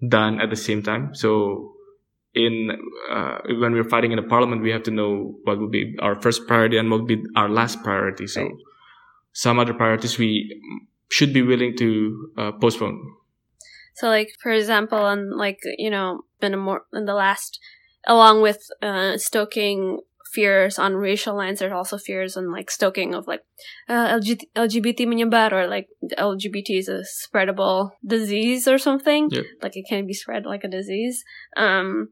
done 0.08 0.40
at 0.40 0.48
the 0.50 0.56
same 0.56 0.82
time. 0.82 1.14
So 1.14 1.74
in 2.34 2.70
uh, 3.10 3.38
when 3.60 3.72
we're 3.72 3.84
fighting 3.88 4.12
in 4.12 4.16
the 4.16 4.22
parliament, 4.28 4.62
we 4.62 4.70
have 4.70 4.82
to 4.84 4.90
know 4.90 5.38
what 5.44 5.58
will 5.58 5.68
be 5.68 5.94
our 6.00 6.14
first 6.20 6.46
priority 6.46 6.78
and 6.78 6.90
what 6.90 7.00
will 7.00 7.06
be 7.06 7.22
our 7.36 7.48
last 7.48 7.82
priority. 7.82 8.26
So 8.26 8.42
Right. 8.42 8.52
some 9.32 9.58
other 9.58 9.74
priorities 9.74 10.18
we 10.18 10.58
should 11.10 11.32
be 11.32 11.42
willing 11.42 11.76
to 11.76 12.30
uh, 12.36 12.52
postpone. 12.52 12.98
So, 13.96 14.08
like 14.08 14.30
for 14.42 14.52
example, 14.52 14.98
on 14.98 15.36
like 15.36 15.58
you 15.78 15.90
know, 15.90 16.22
in 16.40 16.54
a 16.54 16.56
more 16.56 16.82
in 16.92 17.06
the 17.06 17.14
last, 17.14 17.58
along 18.06 18.42
with 18.42 18.60
uh, 18.82 19.16
stoking 19.16 20.00
fears 20.32 20.78
on 20.78 20.94
racial 20.94 21.34
lines, 21.34 21.60
there's 21.60 21.72
also 21.72 21.96
fears 21.96 22.36
on 22.36 22.52
like 22.52 22.70
stoking 22.70 23.14
of 23.14 23.26
like 23.26 23.40
uh, 23.88 24.18
LG- 24.18 24.48
LGBT 24.54 25.00
menyebar 25.06 25.50
or 25.52 25.66
like 25.66 25.88
LGBT 26.18 26.78
is 26.78 26.88
a 26.88 27.04
spreadable 27.04 27.92
disease 28.06 28.68
or 28.68 28.76
something. 28.76 29.28
Yep. 29.30 29.44
Like 29.62 29.76
it 29.76 29.86
can 29.88 30.06
be 30.06 30.12
spread 30.12 30.44
like 30.44 30.62
a 30.62 30.68
disease. 30.68 31.24
Um, 31.56 32.10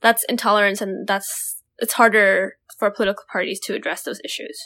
that's 0.00 0.24
intolerance, 0.24 0.80
and 0.80 1.06
that's 1.06 1.62
it's 1.78 1.92
harder 1.92 2.56
for 2.78 2.90
political 2.90 3.24
parties 3.30 3.60
to 3.60 3.74
address 3.74 4.02
those 4.02 4.20
issues. 4.24 4.58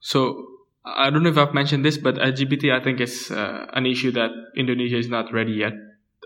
So 0.00 0.46
I 0.86 1.10
don't 1.10 1.22
know 1.22 1.30
if 1.30 1.38
I've 1.38 1.54
mentioned 1.54 1.84
this, 1.84 1.98
but 1.98 2.14
LGBT 2.14 2.72
I 2.72 2.82
think 2.82 3.00
is 3.00 3.30
uh, 3.30 3.66
an 3.72 3.86
issue 3.86 4.12
that 4.12 4.30
Indonesia 4.56 4.96
is 4.96 5.08
not 5.08 5.32
ready 5.32 5.52
yet. 5.52 5.72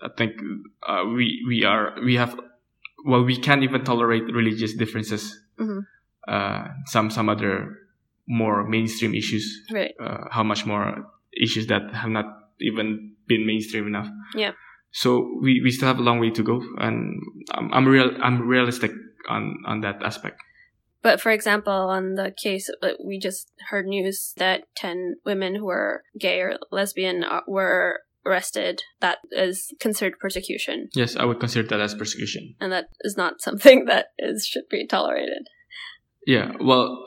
I 0.03 0.09
think 0.17 0.33
uh, 0.87 1.05
we 1.07 1.43
we 1.49 1.65
are 1.65 1.95
we 2.05 2.17
have 2.17 2.39
well 3.05 3.25
we 3.25 3.37
can't 3.37 3.63
even 3.63 3.85
tolerate 3.85 4.25
religious 4.33 4.75
differences. 4.75 5.33
Mhm. 5.59 5.87
Uh, 6.29 6.69
some 6.87 7.11
some 7.11 7.29
other 7.29 7.79
more 8.29 8.69
mainstream 8.69 9.15
issues. 9.15 9.45
Right. 9.73 9.95
Uh, 9.99 10.29
how 10.31 10.43
much 10.45 10.67
more 10.67 11.09
issues 11.33 11.67
that 11.69 11.93
have 11.95 12.11
not 12.11 12.27
even 12.61 13.17
been 13.27 13.47
mainstream 13.47 13.87
enough. 13.87 14.09
Yeah. 14.35 14.53
So 14.93 15.39
we, 15.41 15.61
we 15.63 15.71
still 15.71 15.89
have 15.89 15.99
a 15.99 16.03
long 16.03 16.19
way 16.19 16.31
to 16.31 16.43
go, 16.43 16.63
and 16.79 17.23
I'm 17.53 17.73
I'm 17.73 17.87
real 17.87 18.11
I'm 18.23 18.47
realistic 18.47 18.93
on 19.29 19.57
on 19.67 19.81
that 19.83 20.03
aspect. 20.03 20.43
But 21.03 21.21
for 21.21 21.31
example, 21.33 21.73
on 21.73 22.15
the 22.15 22.33
case, 22.43 22.71
uh, 22.83 22.91
we 23.05 23.19
just 23.19 23.51
heard 23.71 23.87
news 23.87 24.35
that 24.37 24.65
10 24.77 25.17
women 25.25 25.55
who 25.55 25.65
were 25.65 26.03
gay 26.19 26.41
or 26.41 26.59
lesbian 26.71 27.25
uh, 27.25 27.41
were 27.47 28.01
arrested. 28.27 28.83
That 29.01 29.19
is 29.31 29.73
considered 29.81 30.19
persecution. 30.19 30.89
Yes, 30.95 31.17
I 31.17 31.25
would 31.25 31.41
consider 31.41 31.67
that 31.69 31.81
as 31.81 31.95
persecution. 31.95 32.55
And 32.61 32.73
that 32.73 32.87
is 33.01 33.17
not 33.17 33.41
something 33.47 33.87
that 33.87 34.09
is 34.19 34.47
should 34.47 34.69
be 34.69 34.87
tolerated. 34.87 35.49
Yeah, 36.27 36.53
well, 36.61 37.03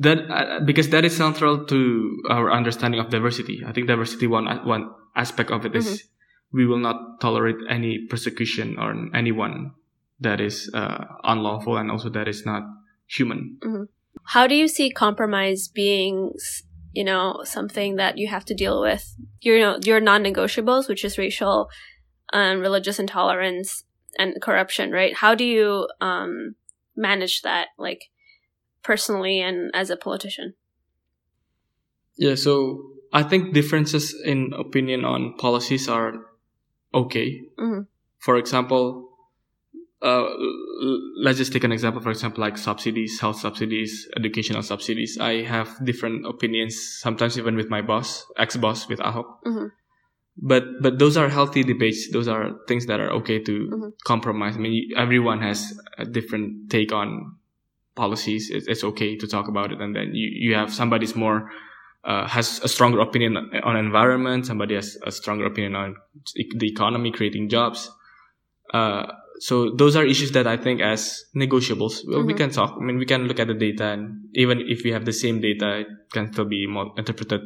that 0.00 0.18
uh, 0.30 0.60
because 0.60 0.90
that 0.90 1.04
is 1.04 1.16
central 1.16 1.64
to 1.64 2.22
our 2.28 2.52
understanding 2.52 3.00
of 3.00 3.08
diversity. 3.08 3.62
I 3.66 3.72
think 3.72 3.86
diversity 3.86 4.26
one 4.26 4.46
one 4.66 4.90
aspect 5.16 5.50
of 5.50 5.64
it 5.64 5.74
is 5.74 6.04
we 6.52 6.66
will 6.66 6.78
not 6.78 7.20
tolerate 7.20 7.56
any 7.68 8.06
persecution 8.10 8.78
on 8.78 9.10
anyone 9.14 9.72
that 10.18 10.40
is 10.40 10.70
uh, 10.74 11.04
unlawful 11.24 11.78
and 11.78 11.90
also 11.90 12.10
that 12.10 12.28
is 12.28 12.44
not 12.44 12.62
human. 13.10 13.58
How 14.24 14.46
do 14.46 14.54
you 14.54 14.68
see 14.68 14.90
compromise 14.90 15.68
being, 15.68 16.32
you 16.92 17.04
know, 17.04 17.42
something 17.44 17.96
that 17.96 18.18
you 18.18 18.28
have 18.28 18.44
to 18.46 18.54
deal 18.54 18.80
with? 18.80 19.14
Your, 19.40 19.56
you 19.56 19.62
know, 19.62 19.78
your 19.82 20.00
non-negotiables, 20.00 20.88
which 20.88 21.04
is 21.04 21.18
racial 21.18 21.68
and 22.32 22.60
religious 22.60 22.98
intolerance 22.98 23.84
and 24.18 24.40
corruption, 24.40 24.92
right? 24.92 25.14
How 25.14 25.34
do 25.34 25.44
you 25.44 25.88
um, 26.00 26.54
manage 26.96 27.42
that, 27.42 27.68
like 27.78 28.10
personally 28.82 29.40
and 29.40 29.70
as 29.74 29.90
a 29.90 29.96
politician? 29.96 30.54
Yeah, 32.16 32.34
so 32.34 32.92
I 33.12 33.22
think 33.22 33.54
differences 33.54 34.14
in 34.24 34.52
opinion 34.52 35.04
on 35.04 35.34
policies 35.38 35.88
are 35.88 36.12
okay. 36.92 37.40
Mhm. 37.58 37.86
For 38.18 38.36
example, 38.36 39.09
uh, 40.02 40.28
let's 41.16 41.38
just 41.38 41.52
take 41.52 41.64
an 41.64 41.72
example. 41.72 42.00
For 42.00 42.10
example, 42.10 42.40
like 42.40 42.56
subsidies, 42.58 43.20
health 43.20 43.38
subsidies, 43.38 44.08
educational 44.16 44.62
subsidies. 44.62 45.18
I 45.20 45.42
have 45.42 45.68
different 45.84 46.26
opinions. 46.26 46.80
Sometimes 47.00 47.38
even 47.38 47.56
with 47.56 47.68
my 47.68 47.82
boss, 47.82 48.24
ex-boss, 48.38 48.88
with 48.88 48.98
Ahok. 49.00 49.26
Mhm. 49.46 49.70
But 50.38 50.64
but 50.80 50.98
those 50.98 51.16
are 51.16 51.28
healthy 51.28 51.62
debates. 51.64 52.10
Those 52.12 52.28
are 52.28 52.52
things 52.66 52.86
that 52.86 52.98
are 53.00 53.10
okay 53.20 53.38
to 53.40 53.68
Mhm. 53.68 53.92
compromise. 54.04 54.56
I 54.56 54.60
mean, 54.60 54.90
everyone 54.96 55.40
has 55.42 55.78
a 55.98 56.04
different 56.06 56.70
take 56.70 56.92
on 56.92 57.36
policies. 57.94 58.48
It's, 58.50 58.66
it's 58.66 58.84
okay 58.84 59.16
to 59.16 59.26
talk 59.26 59.48
about 59.48 59.72
it, 59.72 59.80
and 59.80 59.94
then 59.94 60.14
you 60.14 60.28
you 60.48 60.54
have 60.54 60.72
somebody's 60.72 61.14
more 61.14 61.50
uh, 62.04 62.26
has 62.26 62.60
a 62.64 62.68
stronger 62.68 63.00
opinion 63.00 63.36
on 63.62 63.76
environment. 63.76 64.46
Somebody 64.46 64.74
has 64.74 64.96
a 65.04 65.12
stronger 65.12 65.44
opinion 65.44 65.74
on 65.76 65.96
the 66.34 66.66
economy, 66.66 67.10
creating 67.12 67.50
jobs. 67.50 67.90
Uh, 68.72 69.06
so 69.40 69.72
those 69.72 69.96
are 69.96 70.04
issues 70.04 70.32
that 70.36 70.46
I 70.46 70.56
think 70.56 70.80
as 70.84 71.24
negotiables. 71.34 72.04
Well, 72.06 72.22
we 72.28 72.34
Mhm. 72.34 72.36
can 72.36 72.50
talk. 72.52 72.76
I 72.76 72.84
mean, 72.84 72.98
we 73.00 73.08
can 73.08 73.24
look 73.26 73.40
at 73.40 73.48
the 73.48 73.56
data, 73.56 73.96
and 73.96 74.28
even 74.36 74.60
if 74.60 74.84
we 74.84 74.92
have 74.92 75.04
the 75.08 75.16
same 75.16 75.40
data, 75.40 75.80
it 75.82 75.88
can 76.12 76.32
still 76.32 76.44
be 76.44 76.66
mul- 76.68 76.92
interpreted 77.00 77.40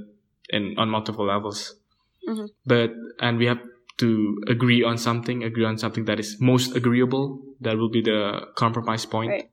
in 0.51 0.75
on 0.77 0.91
multiple 0.91 1.27
levels. 1.27 1.79
Mhm. 2.27 2.51
But 2.67 2.91
and 3.21 3.39
we 3.39 3.47
have 3.47 3.63
to 4.03 4.43
agree 4.51 4.83
on 4.83 4.99
something, 4.99 5.45
agree 5.47 5.65
on 5.65 5.79
something 5.79 6.05
that 6.11 6.19
is 6.19 6.37
most 6.41 6.75
agreeable. 6.75 7.41
That 7.63 7.79
will 7.79 7.91
be 7.91 8.03
the 8.03 8.51
compromise 8.59 9.07
point, 9.07 9.31
Right. 9.31 9.49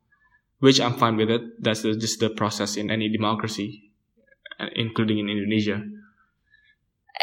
which 0.60 0.82
I'm 0.82 0.98
fine 0.98 1.16
with 1.16 1.30
it. 1.30 1.42
That's 1.62 1.84
the, 1.86 1.94
just 1.94 2.20
the 2.20 2.30
process 2.34 2.76
in 2.76 2.90
any 2.90 3.08
democracy, 3.08 3.92
uh, 4.60 4.74
including 4.76 5.20
in 5.22 5.30
Indonesia. 5.30 5.86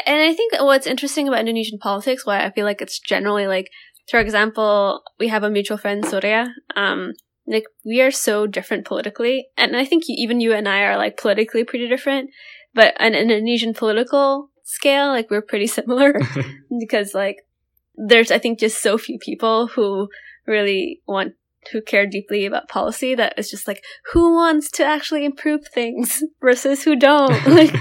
And 0.05 0.21
I 0.21 0.33
think 0.33 0.53
what's 0.59 0.87
interesting 0.87 1.27
about 1.27 1.41
Indonesian 1.41 1.77
politics, 1.77 2.25
why 2.25 2.45
I 2.45 2.51
feel 2.51 2.63
like 2.63 2.81
it's 2.81 2.99
generally 2.99 3.47
like, 3.47 3.69
for 4.09 4.19
example, 4.19 5.03
we 5.19 5.27
have 5.27 5.43
a 5.43 5.49
mutual 5.49 5.77
friend, 5.77 6.05
Surya. 6.05 6.53
Um, 6.75 7.13
like 7.47 7.65
we 7.85 8.01
are 8.01 8.11
so 8.11 8.47
different 8.47 8.85
politically, 8.85 9.47
and 9.57 9.75
I 9.75 9.85
think 9.85 10.03
even 10.07 10.39
you 10.39 10.53
and 10.53 10.67
I 10.67 10.83
are 10.83 10.97
like 10.97 11.17
politically 11.17 11.63
pretty 11.63 11.87
different. 11.87 12.29
But 12.73 12.95
on 12.99 13.07
an 13.07 13.15
Indonesian 13.15 13.73
political 13.73 14.49
scale, 14.63 15.07
like 15.07 15.31
we're 15.31 15.41
pretty 15.41 15.67
similar 15.67 16.13
because 16.79 17.13
like 17.13 17.37
there's 17.95 18.31
I 18.31 18.37
think 18.37 18.59
just 18.59 18.81
so 18.81 18.97
few 18.97 19.17
people 19.19 19.67
who 19.67 20.09
really 20.45 21.01
want 21.07 21.33
who 21.71 21.81
care 21.81 22.07
deeply 22.07 22.45
about 22.45 22.69
policy 22.69 23.15
that 23.15 23.33
it's 23.37 23.51
just 23.51 23.67
like 23.67 23.83
who 24.13 24.33
wants 24.33 24.71
to 24.71 24.85
actually 24.85 25.25
improve 25.25 25.67
things 25.67 26.23
versus 26.41 26.83
who 26.83 26.95
don't 26.95 27.45
like 27.47 27.75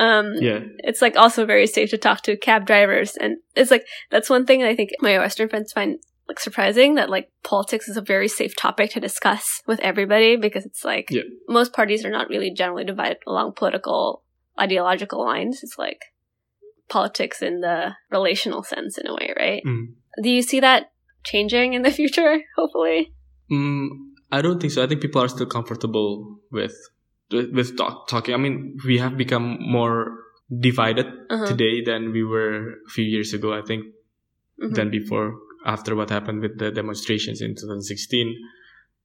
um 0.00 0.26
yeah. 0.40 0.60
it's 0.88 1.02
like 1.02 1.16
also 1.16 1.44
very 1.46 1.66
safe 1.66 1.90
to 1.90 1.98
talk 1.98 2.22
to 2.22 2.36
cab 2.36 2.66
drivers 2.66 3.16
and 3.16 3.36
it's 3.54 3.70
like 3.70 3.84
that's 4.10 4.30
one 4.30 4.44
thing 4.46 4.62
i 4.62 4.74
think 4.74 4.90
my 5.00 5.18
western 5.18 5.48
friends 5.48 5.72
find 5.72 5.98
like 6.28 6.40
surprising 6.40 6.94
that 6.94 7.10
like 7.10 7.28
politics 7.44 7.88
is 7.88 7.96
a 7.96 8.00
very 8.14 8.28
safe 8.28 8.54
topic 8.56 8.90
to 8.90 9.00
discuss 9.00 9.62
with 9.66 9.80
everybody 9.80 10.36
because 10.36 10.64
it's 10.64 10.84
like 10.84 11.06
Yeah. 11.10 11.22
most 11.48 11.72
parties 11.72 12.04
are 12.04 12.10
not 12.18 12.28
really 12.28 12.50
generally 12.52 12.84
divided 12.84 13.18
along 13.26 13.52
political 13.62 14.22
ideological 14.66 15.20
lines 15.24 15.60
it's 15.64 15.78
like 15.78 16.02
politics 16.88 17.42
in 17.42 17.60
the 17.60 17.94
relational 18.10 18.62
sense 18.62 18.98
in 18.98 19.06
a 19.06 19.14
way 19.14 19.32
right 19.38 19.62
Mm. 19.66 19.84
do 20.22 20.30
you 20.30 20.42
see 20.42 20.60
that 20.60 20.92
changing 21.24 21.74
in 21.74 21.82
the 21.82 21.90
future 22.00 22.32
hopefully 22.56 23.12
Mm, 23.52 23.88
I 24.30 24.42
don't 24.42 24.60
think 24.60 24.72
so. 24.72 24.80
I 24.84 24.86
think 24.86 25.00
people 25.02 25.20
are 25.20 25.26
still 25.26 25.44
comfortable 25.54 26.38
with 26.52 26.72
with, 27.30 27.76
talk, 27.76 28.08
talking. 28.08 28.34
I 28.34 28.38
mean, 28.38 28.78
we 28.84 28.98
have 28.98 29.16
become 29.16 29.58
more 29.60 30.18
divided 30.50 31.06
Uh-huh. 31.30 31.46
today 31.46 31.82
than 31.82 32.10
we 32.12 32.24
were 32.24 32.74
a 32.86 32.90
few 32.90 33.04
years 33.04 33.32
ago. 33.32 33.52
I 33.54 33.62
think 33.62 33.86
Mhm. 34.60 34.74
than 34.74 34.90
before. 34.90 35.38
After 35.64 35.94
what 35.94 36.10
happened 36.10 36.40
with 36.40 36.58
the 36.58 36.70
demonstrations 36.72 37.40
in 37.42 37.54
2016 37.54 38.34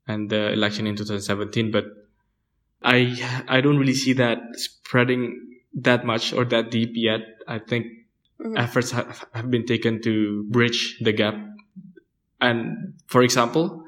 and 0.07 0.29
the 0.29 0.51
election 0.53 0.87
in 0.87 0.95
2017, 0.95 1.69
but 1.71 1.85
I 2.81 3.13
I 3.47 3.61
don't 3.61 3.77
really 3.77 3.93
see 3.93 4.13
that 4.13 4.39
spreading 4.55 5.61
that 5.75 6.05
much 6.05 6.33
or 6.33 6.45
that 6.45 6.71
deep 6.71 6.91
yet. 6.95 7.21
I 7.47 7.59
think 7.59 7.87
Mhm. 8.39 8.57
efforts 8.57 8.91
have, 8.91 9.25
have 9.33 9.49
been 9.51 9.65
taken 9.65 10.01
to 10.01 10.43
bridge 10.49 10.97
the 11.01 11.11
gap. 11.13 11.35
And 12.41 12.93
for 13.07 13.21
example, 13.23 13.84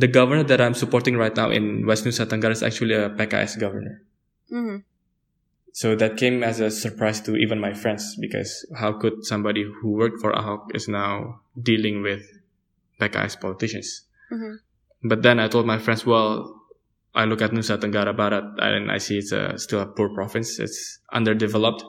the 0.00 0.08
governor 0.08 0.42
that 0.44 0.60
I'm 0.60 0.74
supporting 0.74 1.16
right 1.16 1.34
now 1.34 1.50
in 1.50 1.86
West 1.86 2.04
Nusa 2.04 2.26
Tenggara 2.26 2.52
is 2.52 2.62
actually 2.62 2.94
a 2.94 3.08
PKS 3.10 3.56
governor. 3.56 4.02
Mhm. 4.52 4.82
So 5.72 5.94
that 5.94 6.16
came 6.16 6.42
as 6.42 6.60
a 6.60 6.70
surprise 6.70 7.20
to 7.28 7.36
even 7.36 7.60
my 7.60 7.72
friends 7.72 8.16
because 8.16 8.64
how 8.76 8.92
could 8.92 9.24
somebody 9.24 9.64
who 9.64 9.92
worked 9.92 10.20
for 10.20 10.32
Ahok 10.32 10.74
is 10.74 10.88
now 10.88 11.40
dealing 11.60 12.02
with 12.02 12.24
PKS 13.00 13.36
politicians? 13.36 14.08
Mhm. 14.32 14.60
But 15.04 15.22
then 15.22 15.38
I 15.38 15.48
told 15.48 15.66
my 15.66 15.78
friends, 15.78 16.04
well, 16.06 16.56
I 17.14 17.24
look 17.24 17.40
at 17.40 17.52
Nusa 17.52 17.76
Tenggara 17.80 18.16
Barat 18.16 18.44
and 18.58 18.90
I 18.90 18.98
see 18.98 19.18
it's 19.18 19.32
a, 19.32 19.56
still 19.58 19.80
a 19.80 19.86
poor 19.86 20.08
province. 20.12 20.58
It's 20.58 20.98
underdeveloped 21.12 21.84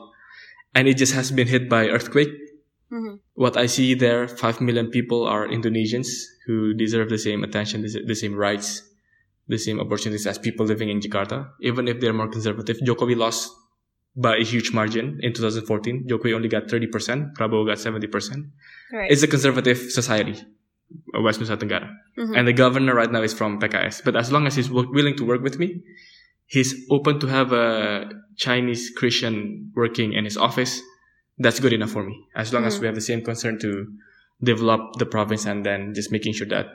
and 0.74 0.88
it 0.88 0.96
just 0.96 1.12
has 1.12 1.30
been 1.32 1.48
hit 1.48 1.68
by 1.68 1.88
earthquake. 1.88 2.32
Mhm. 2.90 3.20
What 3.34 3.56
I 3.56 3.66
see 3.66 3.94
there, 3.94 4.26
5 4.28 4.60
million 4.60 4.88
people 4.90 5.26
are 5.26 5.46
Indonesians 5.46 6.08
who 6.46 6.72
deserve 6.74 7.08
the 7.10 7.18
same 7.18 7.44
attention, 7.44 7.82
the 7.82 8.14
same 8.14 8.34
rights, 8.34 8.82
the 9.46 9.58
same 9.58 9.78
opportunities 9.80 10.26
as 10.26 10.38
people 10.38 10.66
living 10.66 10.88
in 10.88 11.00
Jakarta. 11.00 11.48
Even 11.60 11.86
if 11.88 12.00
they're 12.00 12.14
more 12.14 12.28
conservative, 12.28 12.78
Jokowi 12.84 13.16
lost 13.16 13.52
by 14.16 14.36
a 14.36 14.44
huge 14.44 14.72
margin 14.72 15.18
in 15.22 15.32
2014. 15.32 16.04
Jokowi 16.08 16.34
only 16.34 16.48
got 16.48 16.68
30%, 16.68 17.36
Prabowo 17.36 17.66
got 17.66 17.78
70%. 17.78 18.46
right 18.92 19.10
It's 19.10 19.22
a 19.22 19.28
conservative 19.28 19.78
society. 19.90 20.36
uh, 21.14 21.20
West 21.20 21.38
Nusa 21.38 21.56
Tenggara. 21.60 21.92
Mhm. 22.16 22.32
And 22.36 22.48
the 22.48 22.54
governor 22.54 22.94
right 22.94 23.12
now 23.12 23.20
is 23.22 23.34
from 23.34 23.58
PKS. 23.60 24.00
But 24.02 24.16
as 24.16 24.32
long 24.32 24.46
as 24.46 24.56
he's 24.56 24.70
work, 24.70 24.88
willing 24.88 25.16
to 25.16 25.24
work 25.24 25.42
with 25.42 25.58
me, 25.58 25.82
he's 26.46 26.72
open 26.90 27.20
to 27.20 27.26
have 27.26 27.52
a 27.52 28.08
Chinese 28.36 28.88
Christian 28.96 29.70
working 29.76 30.14
in 30.14 30.24
his 30.24 30.38
office. 30.38 30.80
That's 31.38 31.60
good 31.60 31.72
enough 31.72 31.90
for 31.90 32.02
me. 32.02 32.26
As 32.34 32.52
long 32.52 32.64
as 32.64 32.76
Mhm. 32.76 32.80
we 32.80 32.86
have 32.86 32.94
the 32.94 33.00
same 33.00 33.22
concern 33.22 33.58
to 33.60 33.86
develop 34.42 34.80
the 34.98 35.06
province 35.06 35.46
and 35.46 35.64
then 35.64 35.94
just 35.94 36.10
making 36.12 36.32
sure 36.34 36.46
that 36.48 36.66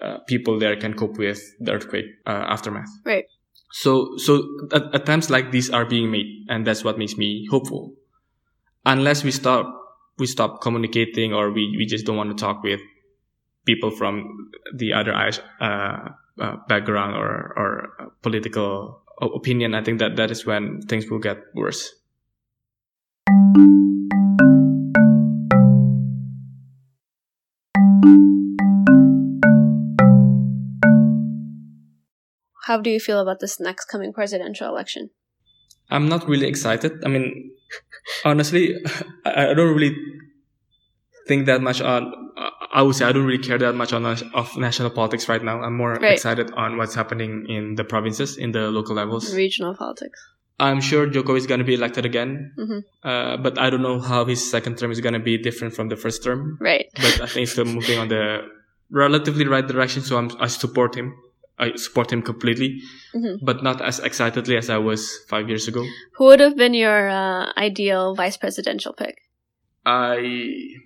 uh, 0.00 0.18
people 0.26 0.58
there 0.58 0.76
can 0.76 0.94
cope 0.94 1.18
with 1.18 1.40
the 1.60 1.72
earthquake 1.72 2.06
uh, 2.26 2.44
aftermath. 2.48 2.88
Right. 3.04 3.26
So, 3.72 4.16
so 4.16 4.48
at- 4.72 4.94
attempts 4.94 5.28
like 5.28 5.50
these 5.50 5.68
are 5.70 5.84
being 5.84 6.10
made, 6.10 6.46
and 6.48 6.66
that's 6.66 6.84
what 6.84 6.96
makes 6.98 7.16
me 7.16 7.46
hopeful. 7.50 7.94
Unless 8.86 9.24
we 9.24 9.30
stop, 9.30 9.66
we 10.18 10.26
stop 10.26 10.60
communicating, 10.62 11.32
or 11.34 11.50
we, 11.52 11.74
we 11.76 11.84
just 11.84 12.06
don't 12.06 12.16
want 12.16 12.30
to 12.30 12.36
talk 12.40 12.62
with 12.62 12.80
people 13.64 13.90
from 13.90 14.48
the 14.74 14.92
other 14.92 15.12
uh, 15.14 16.08
uh, 16.40 16.56
background 16.68 17.14
or 17.16 17.52
or 17.56 18.12
political 18.22 19.02
opinion. 19.20 19.74
I 19.74 19.82
think 19.84 19.98
that 20.00 20.16
that 20.16 20.30
is 20.30 20.46
when 20.46 20.80
things 20.88 21.08
will 21.10 21.20
get 21.20 21.38
worse. 21.54 21.92
How 32.72 32.80
do 32.80 32.88
you 32.88 33.00
feel 33.00 33.20
about 33.20 33.38
this 33.40 33.60
next 33.60 33.84
coming 33.92 34.14
presidential 34.14 34.66
election? 34.66 35.10
I'm 35.90 36.08
not 36.08 36.26
really 36.26 36.46
excited. 36.46 36.92
I 37.04 37.08
mean, 37.08 37.50
honestly, 38.24 38.64
I, 39.26 39.52
don't 39.52 39.74
really 39.76 39.94
think 41.28 41.44
that 41.46 41.60
much 41.60 41.82
on. 41.82 42.00
I 42.72 42.80
would 42.80 42.94
say 42.96 43.04
I 43.04 43.12
don't 43.12 43.26
really 43.26 43.42
care 43.48 43.58
that 43.58 43.74
much 43.74 43.92
on 43.92 44.06
of 44.06 44.56
national 44.56 44.88
politics 44.88 45.28
right 45.28 45.44
now. 45.44 45.60
I'm 45.60 45.76
more 45.76 45.96
Right. 45.96 46.14
excited 46.14 46.50
on 46.56 46.78
what's 46.78 46.94
happening 46.94 47.44
in 47.46 47.74
the 47.74 47.84
provinces, 47.84 48.38
in 48.38 48.52
the 48.52 48.70
local 48.70 48.94
levels. 48.96 49.34
Regional 49.34 49.74
politics. 49.74 50.18
I'm 50.58 50.80
sure 50.80 51.06
Joko 51.06 51.34
is 51.34 51.46
going 51.46 51.58
to 51.64 51.68
be 51.72 51.74
elected 51.74 52.06
again, 52.06 52.52
Mhm. 52.58 52.80
uh, 53.04 53.36
but 53.36 53.58
I 53.58 53.68
don't 53.68 53.82
know 53.82 53.98
how 54.00 54.24
his 54.24 54.40
second 54.54 54.78
term 54.78 54.90
is 54.96 55.00
going 55.02 55.12
to 55.20 55.24
be 55.30 55.36
different 55.36 55.74
from 55.74 55.88
the 55.92 55.96
first 55.96 56.24
term. 56.24 56.56
Right. 56.58 56.86
But 56.94 57.20
I 57.20 57.26
think 57.26 57.40
he's 57.44 57.52
still 57.52 57.66
moving 57.66 57.98
on 57.98 58.08
the 58.08 58.24
relatively 59.04 59.46
right 59.56 59.66
direction, 59.72 60.00
so 60.08 60.16
I'm, 60.16 60.30
I 60.40 60.46
support 60.46 60.94
him. 60.94 61.12
I 61.62 61.78
support 61.78 62.10
him 62.10 62.22
completely, 62.26 62.82
Mhm. 63.14 63.38
but 63.46 63.62
not 63.62 63.78
as 63.80 64.02
excitedly 64.02 64.56
as 64.58 64.66
I 64.66 64.78
was 64.82 65.06
five 65.30 65.46
years 65.46 65.68
ago. 65.70 65.86
Who 66.18 66.24
would 66.26 66.40
have 66.42 66.56
been 66.58 66.74
your 66.74 67.06
uh, 67.08 67.52
ideal 67.56 68.14
vice 68.18 68.36
presidential 68.36 68.92
pick 68.98 69.14
I 69.86 70.18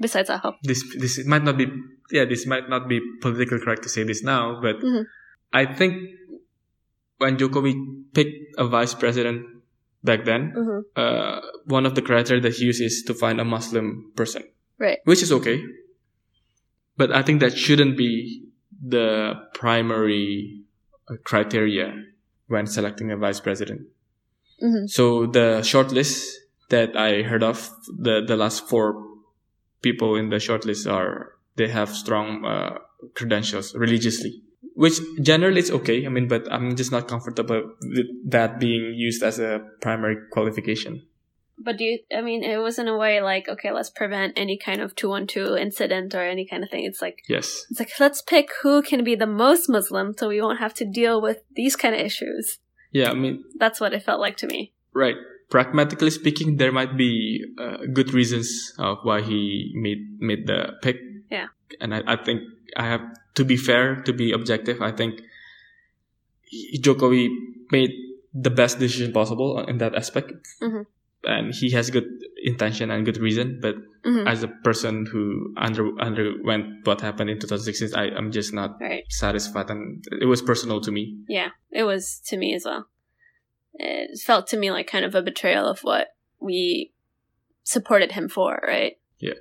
besides 0.01 0.29
Ahok? 0.29 0.61
this 0.63 0.85
this 1.01 1.21
might 1.25 1.45
not 1.49 1.57
be 1.57 1.67
yeah 2.13 2.25
this 2.29 2.45
might 2.47 2.69
not 2.69 2.89
be 2.93 3.01
politically 3.25 3.61
correct 3.65 3.83
to 3.85 3.91
say 3.93 4.05
this 4.05 4.21
now, 4.23 4.61
but 4.61 4.81
Mhm. 4.85 5.05
I 5.53 5.65
think 5.65 6.13
when 7.19 7.37
Jokowi 7.41 7.73
picked 8.13 8.57
a 8.61 8.69
vice 8.69 8.93
president 8.93 9.49
back 10.05 10.25
then, 10.29 10.53
Mm-hmm. 10.53 10.81
uh, 10.97 11.41
one 11.65 11.85
of 11.89 11.95
the 11.97 12.05
criteria 12.05 12.43
that 12.45 12.55
he 12.61 12.69
used 12.69 12.81
is 12.85 13.03
to 13.09 13.15
find 13.17 13.41
a 13.41 13.45
Muslim 13.49 14.13
person, 14.17 14.45
Right. 14.79 15.01
which 15.09 15.23
is 15.25 15.33
okay. 15.33 15.61
But 16.97 17.13
I 17.13 17.23
think 17.25 17.41
that 17.41 17.57
shouldn't 17.57 17.97
be 17.97 18.45
the 18.77 19.35
primary 19.57 20.63
criteria 21.25 21.95
when 22.49 22.67
selecting 22.67 23.11
a 23.11 23.17
vice 23.17 23.41
president. 23.41 23.83
Mhm. 24.63 24.89
So 24.89 25.27
the 25.27 25.61
shortlist 25.63 26.33
that 26.71 26.97
I 26.97 27.23
heard 27.23 27.43
of, 27.43 27.71
the 27.99 28.23
the 28.27 28.37
last 28.37 28.69
four 28.69 29.03
people 29.83 30.17
in 30.17 30.31
the 30.31 30.37
shortlist 30.37 30.91
are 30.91 31.37
they 31.57 31.69
have 31.69 31.91
strong 31.91 32.45
uh, 32.45 32.79
credentials 33.15 33.75
religiously, 33.75 34.43
which 34.75 35.01
generally 35.23 35.61
is 35.61 35.71
okay. 35.71 36.07
I 36.07 36.09
mean, 36.09 36.29
but 36.29 36.51
I'm 36.51 36.75
just 36.77 36.91
not 36.93 37.09
comfortable 37.09 37.63
with 37.83 38.07
that 38.31 38.59
being 38.59 38.95
used 38.95 39.23
as 39.23 39.39
a 39.39 39.61
primary 39.81 40.17
qualification. 40.33 41.03
But 41.59 41.79
do 41.79 41.85
you? 41.85 41.99
I 42.15 42.21
mean, 42.21 42.45
it 42.45 42.59
was 42.59 42.79
in 42.79 42.87
a 42.89 42.97
way 42.97 43.21
like, 43.23 43.49
okay, 43.49 43.73
let's 43.73 43.89
prevent 43.91 44.39
any 44.39 44.59
kind 44.59 44.81
of 44.81 44.95
two 44.95 45.09
one 45.09 45.27
two 45.27 45.57
incident 45.57 46.15
or 46.15 46.23
any 46.23 46.47
kind 46.47 46.63
of 46.63 46.71
thing. 46.71 46.85
It's 46.85 47.01
like 47.01 47.23
Yes. 47.29 47.65
it's 47.71 47.81
like 47.81 47.91
let's 47.99 48.21
pick 48.23 48.51
who 48.63 48.83
can 48.83 49.05
be 49.05 49.15
the 49.15 49.27
most 49.27 49.69
Muslim, 49.69 50.15
so 50.17 50.29
we 50.29 50.41
won't 50.41 50.59
have 50.61 50.75
to 50.75 50.85
deal 50.85 51.21
with 51.23 51.39
these 51.55 51.75
kind 51.75 51.95
of 51.95 52.01
issues. 52.01 52.59
Yeah. 52.93 53.11
I 53.11 53.15
mean, 53.15 53.43
That's 53.59 53.81
what 53.81 53.93
it 53.95 54.03
felt 54.03 54.21
like 54.21 54.37
to 54.39 54.47
me. 54.47 54.73
right. 54.93 55.17
Pragmatically 55.49 56.11
speaking, 56.11 56.57
there 56.57 56.73
might 56.73 56.97
be 56.97 57.45
uh, 57.57 57.87
good 57.93 58.13
reasons 58.13 58.75
of 58.79 58.99
why 59.05 59.23
he 59.23 59.71
made 59.77 60.03
made 60.21 60.47
the 60.49 60.73
pick. 60.83 60.97
Yeah. 61.31 61.47
And 61.81 61.95
I, 61.95 62.03
I 62.07 62.17
think 62.17 62.43
I 62.77 62.85
have 62.89 63.03
to 63.37 63.45
be 63.45 63.57
fair, 63.57 64.03
to 64.03 64.13
be 64.13 64.33
objective. 64.33 64.83
I 64.83 64.91
think 64.91 65.21
Jokowi 66.83 67.29
made 67.71 67.93
the 68.35 68.51
best 68.51 68.79
decision 68.79 69.13
possible 69.13 69.59
in 69.67 69.79
that 69.79 69.95
aspect, 69.95 70.33
Mhm. 70.61 70.87
And 71.27 71.55
he 71.55 71.71
has 71.71 71.91
good 71.91 72.09
intention 72.43 72.91
and 72.91 73.05
good 73.05 73.19
reason. 73.19 73.59
But 73.61 73.77
Mhm. 74.05 74.27
as 74.27 74.43
a 74.43 74.49
person 74.49 75.07
who 75.07 75.53
under 75.57 75.99
underwent 76.01 76.87
what 76.87 77.01
happened 77.01 77.31
in 77.31 77.39
2016, 77.39 77.95
I 77.95 78.09
am 78.17 78.31
just 78.31 78.53
not 78.55 78.81
Right. 78.81 79.05
satisfied, 79.09 79.71
and 79.71 80.05
it 80.21 80.27
was 80.27 80.43
personal 80.43 80.81
to 80.83 80.91
me. 80.93 81.19
Yeah, 81.29 81.51
it 81.71 81.83
was 81.85 82.21
to 82.29 82.37
me 82.37 82.55
as 82.55 82.65
well. 82.65 82.89
It 83.75 84.19
felt 84.25 84.47
to 84.49 84.57
me 84.57 84.71
like 84.71 84.87
kind 84.87 85.05
of 85.05 85.15
a 85.15 85.23
betrayal 85.23 85.67
of 85.67 85.81
what 85.81 86.09
we 86.41 86.93
supported 87.65 88.13
him 88.13 88.29
for, 88.29 88.63
right? 88.67 88.97
Yeah. 89.19 89.35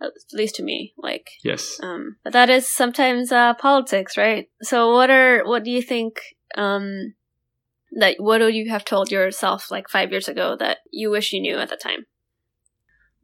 At 0.00 0.12
least 0.32 0.56
to 0.56 0.62
me, 0.62 0.94
like 0.96 1.30
Yes. 1.42 1.80
Um, 1.82 2.16
but 2.24 2.32
that 2.32 2.50
is 2.50 2.66
sometimes 2.68 3.32
uh, 3.32 3.54
politics, 3.54 4.16
right? 4.16 4.50
So, 4.60 4.92
what 4.92 5.10
are 5.10 5.44
what 5.44 5.64
do 5.64 5.70
you 5.70 5.82
think? 5.82 6.20
Um, 6.56 7.14
that 7.92 8.16
what 8.18 8.40
would 8.40 8.54
you 8.54 8.70
have 8.70 8.84
told 8.84 9.10
yourself 9.10 9.70
like 9.70 9.88
five 9.88 10.10
years 10.10 10.28
ago 10.28 10.56
that 10.58 10.78
you 10.90 11.10
wish 11.10 11.32
you 11.32 11.40
knew 11.40 11.58
at 11.58 11.68
the 11.68 11.76
time? 11.76 12.06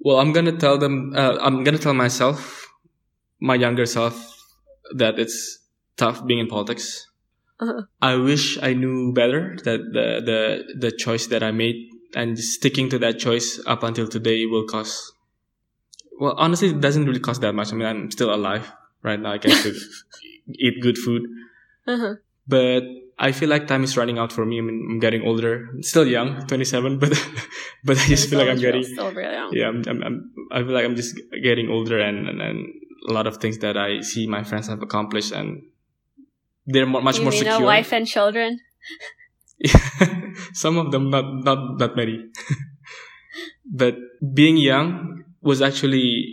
Well, 0.00 0.18
I'm 0.20 0.32
gonna 0.32 0.56
tell 0.56 0.78
them. 0.78 1.12
Uh, 1.16 1.36
I'm 1.40 1.64
gonna 1.64 1.78
tell 1.78 1.94
myself, 1.94 2.66
my 3.40 3.54
younger 3.56 3.86
self, 3.86 4.14
that 4.94 5.18
it's 5.18 5.58
tough 5.96 6.24
being 6.26 6.38
in 6.40 6.46
politics. 6.46 7.06
Uh-huh. 7.60 7.82
I 8.00 8.14
wish 8.14 8.56
I 8.62 8.74
knew 8.74 9.12
better 9.12 9.56
that 9.64 9.80
the 9.92 10.22
the 10.24 10.40
the 10.78 10.92
choice 10.92 11.26
that 11.28 11.42
I 11.42 11.50
made 11.50 11.90
and 12.14 12.38
sticking 12.38 12.88
to 12.90 12.98
that 13.00 13.18
choice 13.18 13.60
up 13.66 13.82
until 13.82 14.06
today 14.06 14.46
will 14.46 14.64
cost. 14.66 15.12
Well, 16.20 16.34
honestly, 16.36 16.68
it 16.70 16.80
doesn't 16.80 17.06
really 17.06 17.20
cost 17.20 17.40
that 17.40 17.54
much. 17.54 17.72
I 17.72 17.76
mean, 17.76 17.86
I'm 17.86 18.10
still 18.10 18.32
alive 18.32 18.70
right 19.02 19.18
now. 19.18 19.32
I 19.32 19.38
can 19.38 19.50
eat 20.54 20.80
good 20.80 20.98
food, 20.98 21.22
Uh-huh. 21.86 22.14
but 22.46 22.82
I 23.20 23.32
feel 23.32 23.48
like 23.48 23.66
time 23.66 23.82
is 23.82 23.96
running 23.96 24.18
out 24.18 24.32
for 24.32 24.46
me. 24.46 24.58
I 24.58 24.62
mean, 24.62 24.86
I'm 24.88 25.00
getting 25.00 25.22
older. 25.22 25.68
I'm 25.72 25.82
still 25.82 26.06
young, 26.06 26.46
27, 26.46 26.98
but 26.98 27.10
but 27.84 27.98
I 27.98 28.06
just 28.06 28.30
feel 28.30 28.38
like 28.38 28.48
I'm 28.48 28.60
getting 28.60 28.84
still 28.84 29.10
really 29.10 29.34
young. 29.34 29.52
yeah, 29.52 29.68
I'm, 29.68 29.82
I'm, 29.88 30.02
I'm, 30.02 30.32
I 30.52 30.58
feel 30.62 30.72
like 30.72 30.84
I'm 30.84 30.94
just 30.94 31.18
getting 31.42 31.68
older 31.68 31.98
and, 31.98 32.28
and, 32.28 32.40
and 32.40 32.66
a 33.08 33.12
lot 33.12 33.26
of 33.26 33.38
things 33.38 33.58
that 33.58 33.76
I 33.76 34.00
see 34.00 34.26
my 34.26 34.44
friends 34.44 34.68
have 34.68 34.82
accomplished 34.82 35.32
and 35.32 35.62
they're 36.66 36.86
more, 36.86 37.02
much 37.02 37.18
you 37.18 37.24
more 37.24 37.32
mean 37.32 37.40
secure. 37.40 37.62
a 37.62 37.64
wife 37.64 37.92
and 37.92 38.06
children? 38.06 38.60
Some 40.52 40.78
of 40.78 40.92
them, 40.92 41.10
not, 41.10 41.24
not 41.44 41.78
that 41.78 41.96
many. 41.96 42.24
but 43.66 43.96
being 44.34 44.56
young 44.56 45.24
was 45.40 45.60
actually, 45.60 46.24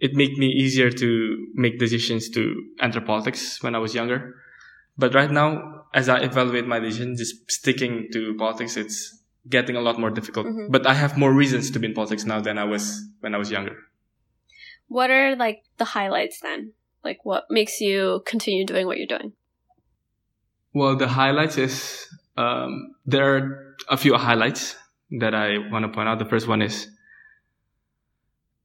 it 0.00 0.14
made 0.14 0.38
me 0.38 0.46
easier 0.46 0.90
to 0.90 1.48
make 1.54 1.78
decisions 1.78 2.30
to 2.30 2.54
enter 2.80 3.00
politics 3.00 3.62
when 3.62 3.74
I 3.74 3.78
was 3.78 3.94
younger. 3.94 4.34
But 4.96 5.14
right 5.14 5.30
now, 5.30 5.83
as 5.94 6.08
I 6.08 6.18
evaluate 6.20 6.66
my 6.66 6.80
decision, 6.80 7.16
just 7.16 7.50
sticking 7.50 8.08
to 8.12 8.34
politics, 8.36 8.76
it's 8.76 9.22
getting 9.48 9.76
a 9.76 9.80
lot 9.80 9.98
more 9.98 10.10
difficult. 10.10 10.46
Mhm. 10.46 10.70
But 10.70 10.86
I 10.86 10.94
have 10.94 11.16
more 11.16 11.32
reasons 11.32 11.70
to 11.70 11.78
be 11.78 11.86
in 11.86 11.94
politics 11.94 12.24
now 12.24 12.40
than 12.40 12.58
I 12.58 12.64
was 12.64 12.84
when 13.20 13.34
I 13.34 13.38
was 13.38 13.50
younger. 13.50 13.76
What 14.88 15.10
are 15.10 15.36
like 15.36 15.62
the 15.78 15.84
highlights 15.84 16.40
then? 16.40 16.72
Like, 17.04 17.24
what 17.24 17.44
makes 17.50 17.80
you 17.80 18.22
continue 18.26 18.64
doing 18.66 18.86
what 18.86 18.98
you're 18.98 19.06
doing? 19.06 19.32
Well, 20.72 20.96
the 20.96 21.08
highlights 21.08 21.56
is 21.58 22.06
um, 22.36 22.94
there 23.06 23.36
are 23.36 23.76
a 23.88 23.96
few 23.96 24.14
highlights 24.14 24.76
that 25.20 25.34
I 25.34 25.58
want 25.70 25.84
to 25.84 25.88
point 25.92 26.08
out. 26.08 26.18
The 26.18 26.24
first 26.24 26.48
one 26.48 26.62
is 26.62 26.88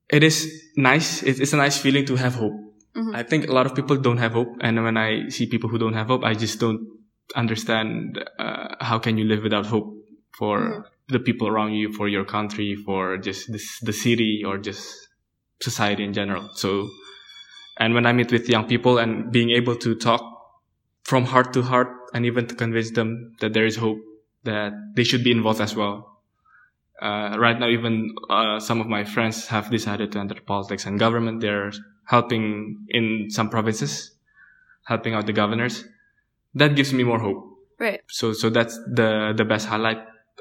it 0.09 0.23
is 0.23 0.49
nice. 0.75 1.21
It's 1.21 1.53
a 1.53 1.57
nice 1.57 1.77
feeling 1.77 2.05
to 2.07 2.15
have 2.15 2.35
hope. 2.35 2.57
Mhm. 2.95 3.15
I 3.15 3.21
think 3.21 3.47
a 3.47 3.53
lot 3.53 3.67
of 3.67 3.75
people 3.75 3.97
don't 3.97 4.17
have 4.17 4.31
hope, 4.33 4.57
and 4.61 4.81
when 4.83 4.97
I 4.97 5.29
see 5.29 5.45
people 5.45 5.69
who 5.69 5.77
don't 5.77 5.93
have 5.93 6.07
hope, 6.07 6.23
I 6.23 6.33
just 6.33 6.59
don't 6.59 6.98
understand 7.35 8.23
uh, 8.39 8.75
how 8.79 8.99
can 8.99 9.17
you 9.17 9.25
live 9.25 9.43
without 9.43 9.65
hope 9.65 9.93
for 10.37 10.59
Mhm. 10.59 10.83
the 11.09 11.19
people 11.19 11.47
around 11.47 11.73
you, 11.73 11.91
for 11.93 12.07
your 12.07 12.25
country, 12.25 12.75
for 12.75 13.17
just 13.17 13.51
this, 13.51 13.79
the 13.79 13.93
city, 13.93 14.43
or 14.45 14.57
just 14.57 15.09
society 15.61 16.03
in 16.03 16.13
general. 16.13 16.49
So, 16.53 16.87
and 17.77 17.93
when 17.93 18.05
I 18.05 18.13
meet 18.13 18.31
with 18.31 18.47
young 18.49 18.67
people 18.67 18.97
and 18.97 19.31
being 19.31 19.49
able 19.51 19.75
to 19.77 19.95
talk 19.95 20.21
from 21.03 21.25
heart 21.25 21.53
to 21.53 21.61
heart 21.61 21.89
and 22.13 22.25
even 22.25 22.47
to 22.47 22.55
convince 22.55 22.91
them 22.91 23.35
that 23.41 23.53
there 23.53 23.65
is 23.65 23.75
hope, 23.77 23.99
that 24.43 24.73
they 24.95 25.03
should 25.03 25.23
be 25.23 25.31
involved 25.31 25.61
as 25.61 25.75
well. 25.75 26.21
Uh, 27.01 27.35
right 27.39 27.57
now, 27.59 27.67
even 27.69 28.13
uh, 28.29 28.59
some 28.59 28.81
of 28.81 28.87
my 28.87 29.03
friends 29.03 29.47
have 29.47 29.69
decided 29.71 30.11
to 30.11 30.19
enter 30.19 30.35
politics 30.45 30.85
and 30.85 30.99
government. 30.99 31.39
They're 31.41 31.71
helping 32.05 32.85
in 32.89 33.27
some 33.29 33.49
provinces, 33.49 34.11
helping 34.85 35.13
out 35.13 35.25
the 35.25 35.33
governors. 35.33 35.85
That 36.55 36.75
gives 36.75 36.93
me 36.93 37.03
more 37.03 37.19
hope. 37.19 37.45
Right. 37.79 38.01
So, 38.09 38.33
so 38.33 38.49
that's 38.49 38.75
the, 38.93 39.33
the 39.35 39.45
best 39.45 39.67
highlight 39.67 39.99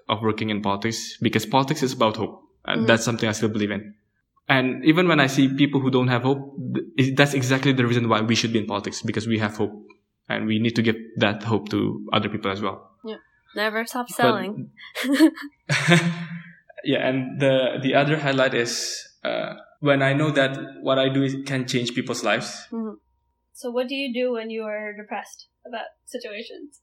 of 0.09 0.23
working 0.23 0.51
in 0.51 0.62
politics 0.62 1.18
because 1.21 1.44
politics 1.47 1.83
is 1.83 1.92
about 1.92 2.16
hope. 2.16 2.42
And 2.64 2.83
Mhm. 2.83 2.87
that's 2.87 3.05
something 3.05 3.29
I 3.29 3.33
still 3.33 3.49
believe 3.49 3.71
in. 3.71 3.94
And 4.49 4.85
even 4.85 5.07
when 5.09 5.21
I 5.21 5.27
see 5.27 5.49
people 5.55 5.81
who 5.81 5.90
don't 5.90 6.09
have 6.09 6.23
hope, 6.23 6.57
that's 7.14 7.35
exactly 7.35 7.73
the 7.73 7.87
reason 7.87 8.09
why 8.09 8.23
we 8.23 8.35
should 8.35 8.53
be 8.53 8.59
in 8.59 8.66
politics 8.66 9.03
because 9.03 9.27
we 9.29 9.38
have 9.38 9.57
hope 9.57 9.73
and 10.29 10.47
we 10.47 10.59
need 10.59 10.75
to 10.77 10.83
give 10.83 10.97
that 11.18 11.42
hope 11.42 11.68
to 11.71 12.07
other 12.12 12.29
people 12.31 12.51
as 12.51 12.61
well. 12.62 12.90
Yeah. 13.05 13.16
Never 13.55 13.85
stop 13.87 14.07
But- 14.09 14.16
selling. 14.16 14.71
yeah, 16.85 17.09
and 17.09 17.40
the 17.40 17.79
the 17.83 17.94
other 17.94 18.16
highlight 18.18 18.55
is 18.55 18.73
uh, 19.25 19.55
when 19.81 20.03
I 20.03 20.12
know 20.14 20.31
that 20.31 20.57
what 20.83 20.99
I 20.99 21.09
do 21.09 21.42
can 21.44 21.66
change 21.66 21.94
people's 21.94 22.23
lives. 22.25 22.66
so, 23.53 23.71
what 23.71 23.88
do 23.88 23.94
you 23.94 24.12
do 24.12 24.33
when 24.33 24.51
you 24.51 24.62
are 24.64 24.94
depressed 24.97 25.49
about 25.68 25.87
situations? 26.04 26.81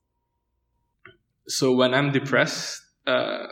So 1.48 1.74
when 1.74 1.94
I'm 1.94 2.12
depressed, 2.12 2.82
uh, 3.06 3.48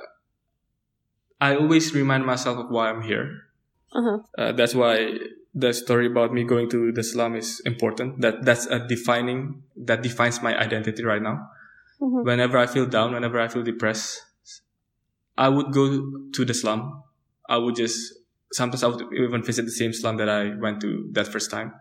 I 1.41 1.55
always 1.55 1.93
remind 1.93 2.25
myself 2.25 2.57
of 2.57 2.69
why 2.69 2.89
I'm 2.89 3.01
here. 3.01 3.49
Uh-huh. 3.93 4.19
Uh, 4.37 4.51
that's 4.53 4.73
why 4.73 5.17
the 5.53 5.73
story 5.73 6.07
about 6.07 6.33
me 6.33 6.43
going 6.43 6.69
to 6.69 6.91
the 6.91 7.03
slum 7.03 7.35
is 7.35 7.61
important. 7.65 8.21
That 8.21 8.43
that's 8.45 8.65
a 8.65 8.79
defining 8.87 9.63
that 9.75 10.01
defines 10.01 10.41
my 10.41 10.57
identity 10.57 11.03
right 11.03 11.21
now. 11.21 11.49
Mhm. 12.01 12.23
Whenever 12.25 12.57
I 12.57 12.65
feel 12.65 12.85
down, 12.87 13.13
whenever 13.13 13.39
I 13.39 13.47
feel 13.47 13.61
depressed, 13.63 14.21
I 15.37 15.49
would 15.49 15.71
go 15.71 15.85
to 16.33 16.45
the 16.45 16.53
slum. 16.53 17.03
I 17.47 17.57
would 17.57 17.75
just 17.75 18.13
sometimes 18.51 18.83
I 18.83 18.87
would 18.87 19.01
even 19.13 19.43
visit 19.43 19.65
the 19.65 19.71
same 19.71 19.93
slum 19.93 20.17
that 20.17 20.29
I 20.29 20.55
went 20.55 20.81
to 20.81 21.09
that 21.13 21.27
first 21.27 21.51
time, 21.51 21.73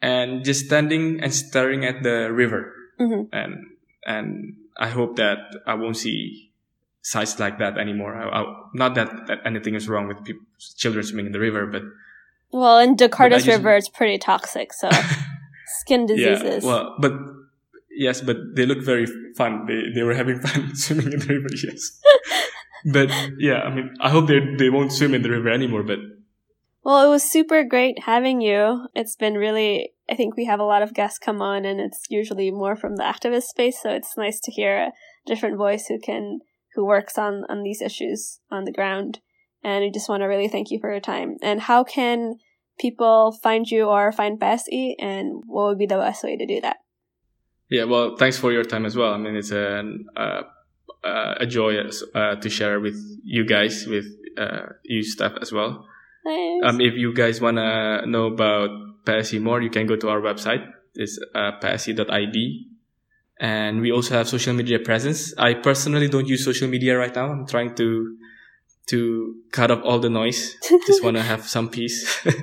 and 0.00 0.44
just 0.44 0.66
standing 0.66 1.20
and 1.22 1.32
staring 1.34 1.84
at 1.84 2.02
the 2.02 2.32
river, 2.32 2.72
Mhm. 3.00 3.28
and 3.32 3.52
and 4.06 4.54
I 4.78 4.88
hope 4.88 5.16
that 5.16 5.38
I 5.66 5.74
won't 5.74 5.96
see 5.96 6.50
sights 7.02 7.38
like 7.38 7.58
that 7.58 7.78
anymore. 7.78 8.14
I, 8.14 8.28
I, 8.40 8.44
not 8.74 8.94
that, 8.94 9.08
that 9.28 9.38
anything 9.44 9.74
is 9.74 9.88
wrong 9.88 10.08
with 10.08 10.24
people, 10.24 10.42
children 10.76 11.04
swimming 11.04 11.26
in 11.26 11.32
the 11.32 11.40
river, 11.40 11.66
but 11.66 11.82
Well, 12.52 12.78
in 12.78 12.96
Jakarta's 12.96 13.44
just- 13.44 13.58
river, 13.58 13.74
it's 13.76 13.88
pretty 13.88 14.18
toxic, 14.18 14.72
so 14.72 14.88
skin 15.80 16.06
diseases. 16.06 16.64
Yeah, 16.64 16.68
well, 16.70 16.96
but 17.00 17.12
yes, 17.90 18.20
but 18.20 18.36
they 18.56 18.66
look 18.66 18.84
very 18.84 19.06
fun. 19.36 19.66
They 19.66 19.90
they 19.94 20.02
were 20.02 20.14
having 20.14 20.40
fun 20.46 20.74
swimming 20.76 21.12
in 21.12 21.18
the 21.20 21.26
river. 21.26 21.48
Yes, 21.52 22.00
but 22.92 23.08
yeah, 23.38 23.60
I 23.66 23.74
mean, 23.74 23.94
I 24.00 24.10
hope 24.10 24.28
they 24.28 24.40
they 24.58 24.70
won't 24.70 24.92
swim 24.92 25.14
in 25.14 25.22
the 25.22 25.30
river 25.30 25.48
anymore. 25.50 25.82
But 25.82 25.98
Well, 26.88 27.04
it 27.04 27.10
was 27.10 27.22
super 27.22 27.64
great 27.64 28.04
having 28.04 28.40
you. 28.40 28.86
It's 28.94 29.14
been 29.14 29.34
really, 29.34 29.90
I 30.08 30.14
think 30.14 30.38
we 30.38 30.46
have 30.46 30.58
a 30.58 30.64
lot 30.64 30.80
of 30.80 30.94
guests 30.94 31.18
come 31.18 31.42
on, 31.42 31.66
and 31.66 31.78
it's 31.78 32.06
usually 32.08 32.50
more 32.50 32.76
from 32.76 32.96
the 32.96 33.02
activist 33.02 33.42
space, 33.42 33.82
so 33.82 33.90
it's 33.90 34.16
nice 34.16 34.40
to 34.40 34.50
hear 34.50 34.74
a 34.78 34.92
different 35.26 35.58
voice 35.58 35.88
who 35.88 35.98
can, 36.00 36.38
who 36.74 36.86
works 36.86 37.18
on, 37.18 37.44
on 37.50 37.62
these 37.62 37.82
issues 37.82 38.40
on 38.50 38.64
the 38.64 38.72
ground. 38.72 39.18
And 39.62 39.84
I 39.84 39.90
just 39.92 40.08
want 40.08 40.22
to 40.22 40.28
really 40.28 40.48
thank 40.48 40.70
you 40.70 40.80
for 40.80 40.90
your 40.90 40.98
time. 40.98 41.36
And 41.42 41.60
how 41.60 41.84
can 41.84 42.36
people 42.78 43.32
find 43.42 43.70
you 43.70 43.84
or 43.84 44.10
find 44.10 44.40
PSI, 44.40 44.94
and 44.98 45.42
what 45.46 45.66
would 45.66 45.78
be 45.78 45.84
the 45.84 45.98
best 45.98 46.24
way 46.24 46.38
to 46.38 46.46
do 46.46 46.62
that? 46.62 46.78
yeah, 47.68 47.84
well, 47.84 48.16
thanks 48.16 48.38
for 48.38 48.50
your 48.50 48.64
time 48.64 48.86
as 48.86 48.96
well. 48.96 49.12
I 49.12 49.18
mean, 49.18 49.36
it's 49.36 49.50
an 49.50 50.06
uh, 50.16 50.44
uh, 51.04 51.34
a 51.38 51.44
joy 51.44 51.86
uh, 52.14 52.36
to 52.36 52.48
share 52.48 52.80
with 52.80 52.96
you 53.22 53.44
guys, 53.44 53.86
with 53.86 54.06
uh, 54.38 54.68
you 54.84 55.02
staff 55.02 55.32
as 55.42 55.52
well. 55.52 55.86
Um, 56.64 56.80
if 56.80 56.94
you 56.94 57.12
guys 57.14 57.40
wanna 57.40 58.06
know 58.06 58.26
about 58.26 58.70
PSI 59.06 59.38
more, 59.38 59.60
you 59.62 59.70
can 59.70 59.86
go 59.86 59.96
to 59.96 60.08
our 60.08 60.20
website. 60.20 60.66
It's 60.94 61.18
uh, 61.34 61.52
psi.id. 61.60 62.66
And 63.40 63.80
we 63.80 63.92
also 63.92 64.14
have 64.14 64.28
social 64.28 64.52
media 64.52 64.80
presence. 64.80 65.32
I 65.38 65.54
personally 65.54 66.08
don't 66.08 66.26
use 66.26 66.44
social 66.44 66.68
media 66.68 66.98
right 66.98 67.14
now. 67.14 67.30
I'm 67.30 67.46
trying 67.46 67.74
to 67.76 68.16
to 68.88 69.34
cut 69.52 69.70
off 69.70 69.80
all 69.84 69.98
the 69.98 70.08
noise. 70.10 70.56
Just 70.86 71.04
wanna 71.04 71.22
have 71.22 71.46
some 71.46 71.68
peace. 71.68 72.24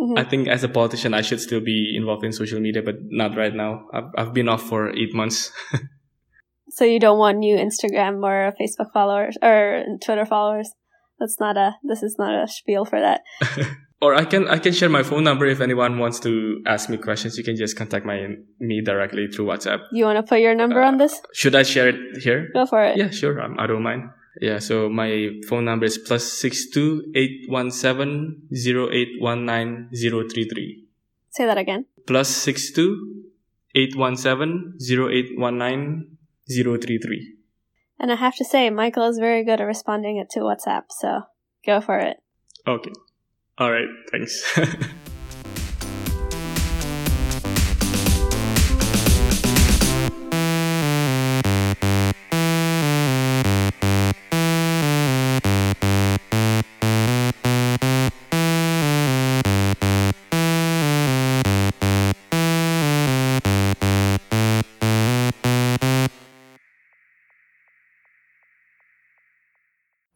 Mhm. 0.00 0.18
I 0.18 0.24
think 0.24 0.48
as 0.48 0.64
a 0.64 0.68
politician, 0.68 1.12
I 1.12 1.20
should 1.20 1.40
still 1.40 1.60
be 1.60 1.94
involved 1.94 2.24
in 2.24 2.32
social 2.32 2.58
media, 2.60 2.82
but 2.82 2.96
not 3.10 3.36
right 3.36 3.54
now. 3.54 3.86
I've, 3.92 4.10
I've 4.16 4.32
been 4.32 4.48
off 4.48 4.62
for 4.62 4.88
eight 4.96 5.14
months. 5.14 5.52
so 6.70 6.84
you 6.84 6.98
don't 6.98 7.18
want 7.18 7.38
new 7.38 7.56
Instagram 7.56 8.24
or 8.24 8.54
Facebook 8.58 8.92
followers 8.92 9.36
or 9.42 9.84
Twitter 10.02 10.24
followers? 10.24 10.70
That's 11.20 11.38
not 11.38 11.56
a, 11.56 11.76
this 11.84 12.02
is 12.02 12.16
not 12.18 12.42
a 12.42 12.48
spiel 12.48 12.84
for 12.84 12.98
that. 12.98 13.20
or 14.02 14.14
I 14.14 14.24
can 14.24 14.48
I 14.48 14.58
can 14.58 14.72
share 14.72 14.88
my 14.88 15.02
phone 15.02 15.24
number 15.24 15.46
if 15.46 15.60
anyone 15.60 15.98
wants 15.98 16.18
to 16.20 16.62
ask 16.66 16.88
me 16.88 16.96
questions. 16.96 17.36
You 17.36 17.44
can 17.44 17.56
just 17.56 17.76
contact 17.76 18.06
my 18.06 18.36
me 18.58 18.80
directly 18.80 19.28
through 19.28 19.46
WhatsApp. 19.46 19.80
You 19.92 20.04
want 20.04 20.16
to 20.16 20.22
put 20.22 20.40
your 20.40 20.54
number 20.54 20.80
on 20.80 20.96
this? 20.96 21.20
Should 21.34 21.54
I 21.54 21.62
share 21.62 21.88
it 21.88 22.22
here? 22.22 22.48
Go 22.54 22.64
for 22.66 22.82
it. 22.82 22.96
Yeah, 22.96 23.10
sure. 23.10 23.40
Um, 23.40 23.56
I 23.58 23.66
don't 23.66 23.82
mind. 23.82 24.10
Yeah, 24.40 24.58
so 24.58 24.88
my 24.88 25.30
phone 25.48 25.66
number 25.66 25.84
is 25.84 25.98
plus 25.98 26.24
six 26.24 26.70
two 26.70 27.04
eight 27.14 27.44
one 27.48 27.70
seven 27.70 28.48
zero 28.54 28.88
eight 28.90 29.20
one 29.20 29.44
nine 29.44 29.90
zero 29.94 30.26
three 30.26 30.48
three. 30.48 30.86
Say 31.30 31.44
that 31.44 31.58
again. 31.58 31.84
Plus 32.06 32.28
six 32.28 32.72
two 32.72 33.24
eight 33.74 33.94
one 33.96 34.16
seven 34.16 34.78
zero 34.80 35.10
eight 35.10 35.36
one 35.36 35.58
nine 35.58 36.16
zero 36.50 36.78
three 36.78 36.98
three. 36.98 37.36
And 38.00 38.10
I 38.10 38.16
have 38.16 38.34
to 38.36 38.44
say, 38.44 38.70
Michael 38.70 39.04
is 39.08 39.18
very 39.18 39.44
good 39.44 39.60
at 39.60 39.64
responding 39.64 40.24
to 40.30 40.40
WhatsApp, 40.40 40.84
so 40.88 41.24
go 41.66 41.82
for 41.82 41.98
it. 41.98 42.16
Okay. 42.66 42.92
All 43.58 43.70
right. 43.70 43.88
Thanks. 44.10 44.58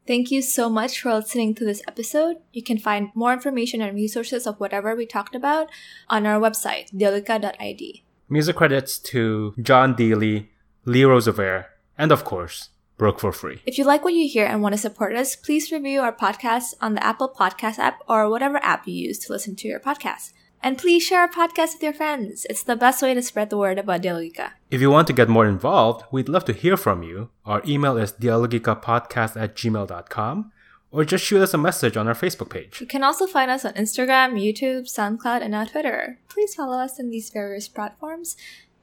Thank 0.07 0.31
you 0.31 0.43
so 0.43 0.69
much 0.69 1.01
for 1.01 1.15
listening 1.15 1.55
to 1.55 1.65
this 1.65 1.83
episode. 1.89 2.37
You 2.53 2.63
can 2.63 2.79
find 2.79 3.11
more 3.15 3.33
information 3.33 3.81
and 3.81 3.95
resources 3.95 4.47
of 4.47 4.61
whatever 4.61 4.95
we 4.95 5.07
talked 5.07 5.35
about 5.35 5.71
on 6.11 6.27
our 6.27 6.39
website, 6.39 6.93
dialogika.id. 6.93 8.03
Music 8.29 8.57
credits 8.57 8.99
to 8.99 9.55
John 9.61 9.95
Dealey, 9.95 10.49
Lee 10.85 11.05
Roosevelt, 11.05 11.65
and 11.97 12.13
of 12.13 12.25
course, 12.25 12.69
Broke 12.99 13.19
for 13.19 13.33
Free. 13.33 13.63
If 13.65 13.79
you 13.79 13.85
like 13.85 14.05
what 14.05 14.15
you 14.15 14.29
hear 14.29 14.47
and 14.47 14.63
want 14.63 14.75
to 14.75 14.81
support 14.81 15.17
us, 15.17 15.37
please 15.37 15.73
review 15.73 16.01
our 16.01 16.15
podcast 16.15 16.75
on 16.81 16.95
the 16.95 17.05
Apple 17.05 17.29
Podcast 17.29 17.79
app 17.79 18.01
or 18.07 18.29
whatever 18.29 18.59
app 18.59 18.87
you 18.87 18.95
use 18.95 19.19
to 19.21 19.33
listen 19.33 19.57
to 19.57 19.69
your 19.69 19.81
podcast. 19.81 20.33
And 20.65 20.79
please 20.79 21.03
share 21.03 21.21
our 21.21 21.29
podcast 21.29 21.75
with 21.75 21.83
your 21.83 21.93
friends. 21.93 22.47
It's 22.49 22.63
the 22.63 22.75
best 22.75 23.03
way 23.03 23.13
to 23.13 23.21
spread 23.21 23.51
the 23.51 23.59
word 23.59 23.79
about 23.79 24.01
Dialogika. 24.01 24.53
If 24.71 24.81
you 24.81 24.91
want 24.91 25.07
to 25.09 25.13
get 25.13 25.29
more 25.29 25.47
involved, 25.47 26.07
we'd 26.11 26.31
love 26.31 26.47
to 26.47 26.55
hear 26.55 26.79
from 26.79 27.03
you. 27.03 27.29
Our 27.45 27.61
email 27.69 27.99
is 27.99 28.15
dialogicapodcast 28.15 29.39
at 29.39 29.57
gmail.com 29.57 30.53
or 30.91 31.05
just 31.05 31.23
shoot 31.23 31.43
us 31.43 31.53
a 31.53 31.59
message 31.59 31.99
on 31.99 32.09
our 32.09 32.15
Facebook 32.15 32.49
page. 32.49 32.81
You 32.81 32.87
can 32.87 33.03
also 33.03 33.27
find 33.27 33.51
us 33.51 33.67
on 33.67 33.75
Instagram, 33.75 34.41
YouTube, 34.41 34.89
SoundCloud, 34.89 35.43
and 35.43 35.55
our 35.55 35.67
Twitter. 35.67 36.19
Please 36.31 36.55
follow 36.55 36.79
us 36.79 36.99
on 36.99 37.11
these 37.11 37.29
various 37.29 37.69
platforms. 37.69 38.35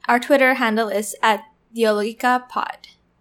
Our 0.06 0.20
Twitter 0.20 0.54
handle 0.54 0.88
is 0.88 1.16
at 1.20 1.42
Dialogika 1.74 2.44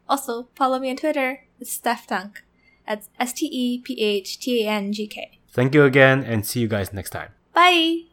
Also, 0.08 0.50
follow 0.54 0.78
me 0.78 0.92
on 0.92 0.98
Twitter. 0.98 1.46
It's 1.60 1.74
Steph 1.74 2.06
Tangk. 2.06 2.44
That's 2.88 3.10
S 3.20 3.34
T 3.34 3.48
E 3.48 3.80
P 3.80 4.00
H 4.00 4.40
T 4.40 4.68
A 4.68 4.70
N 4.70 4.94
G 4.94 5.08
K. 5.08 5.40
Thank 5.50 5.74
you 5.74 5.84
again 5.84 6.24
and 6.24 6.46
see 6.46 6.60
you 6.60 6.68
guys 6.68 6.94
next 6.94 7.10
time. 7.10 7.30
Bye! 7.56 8.11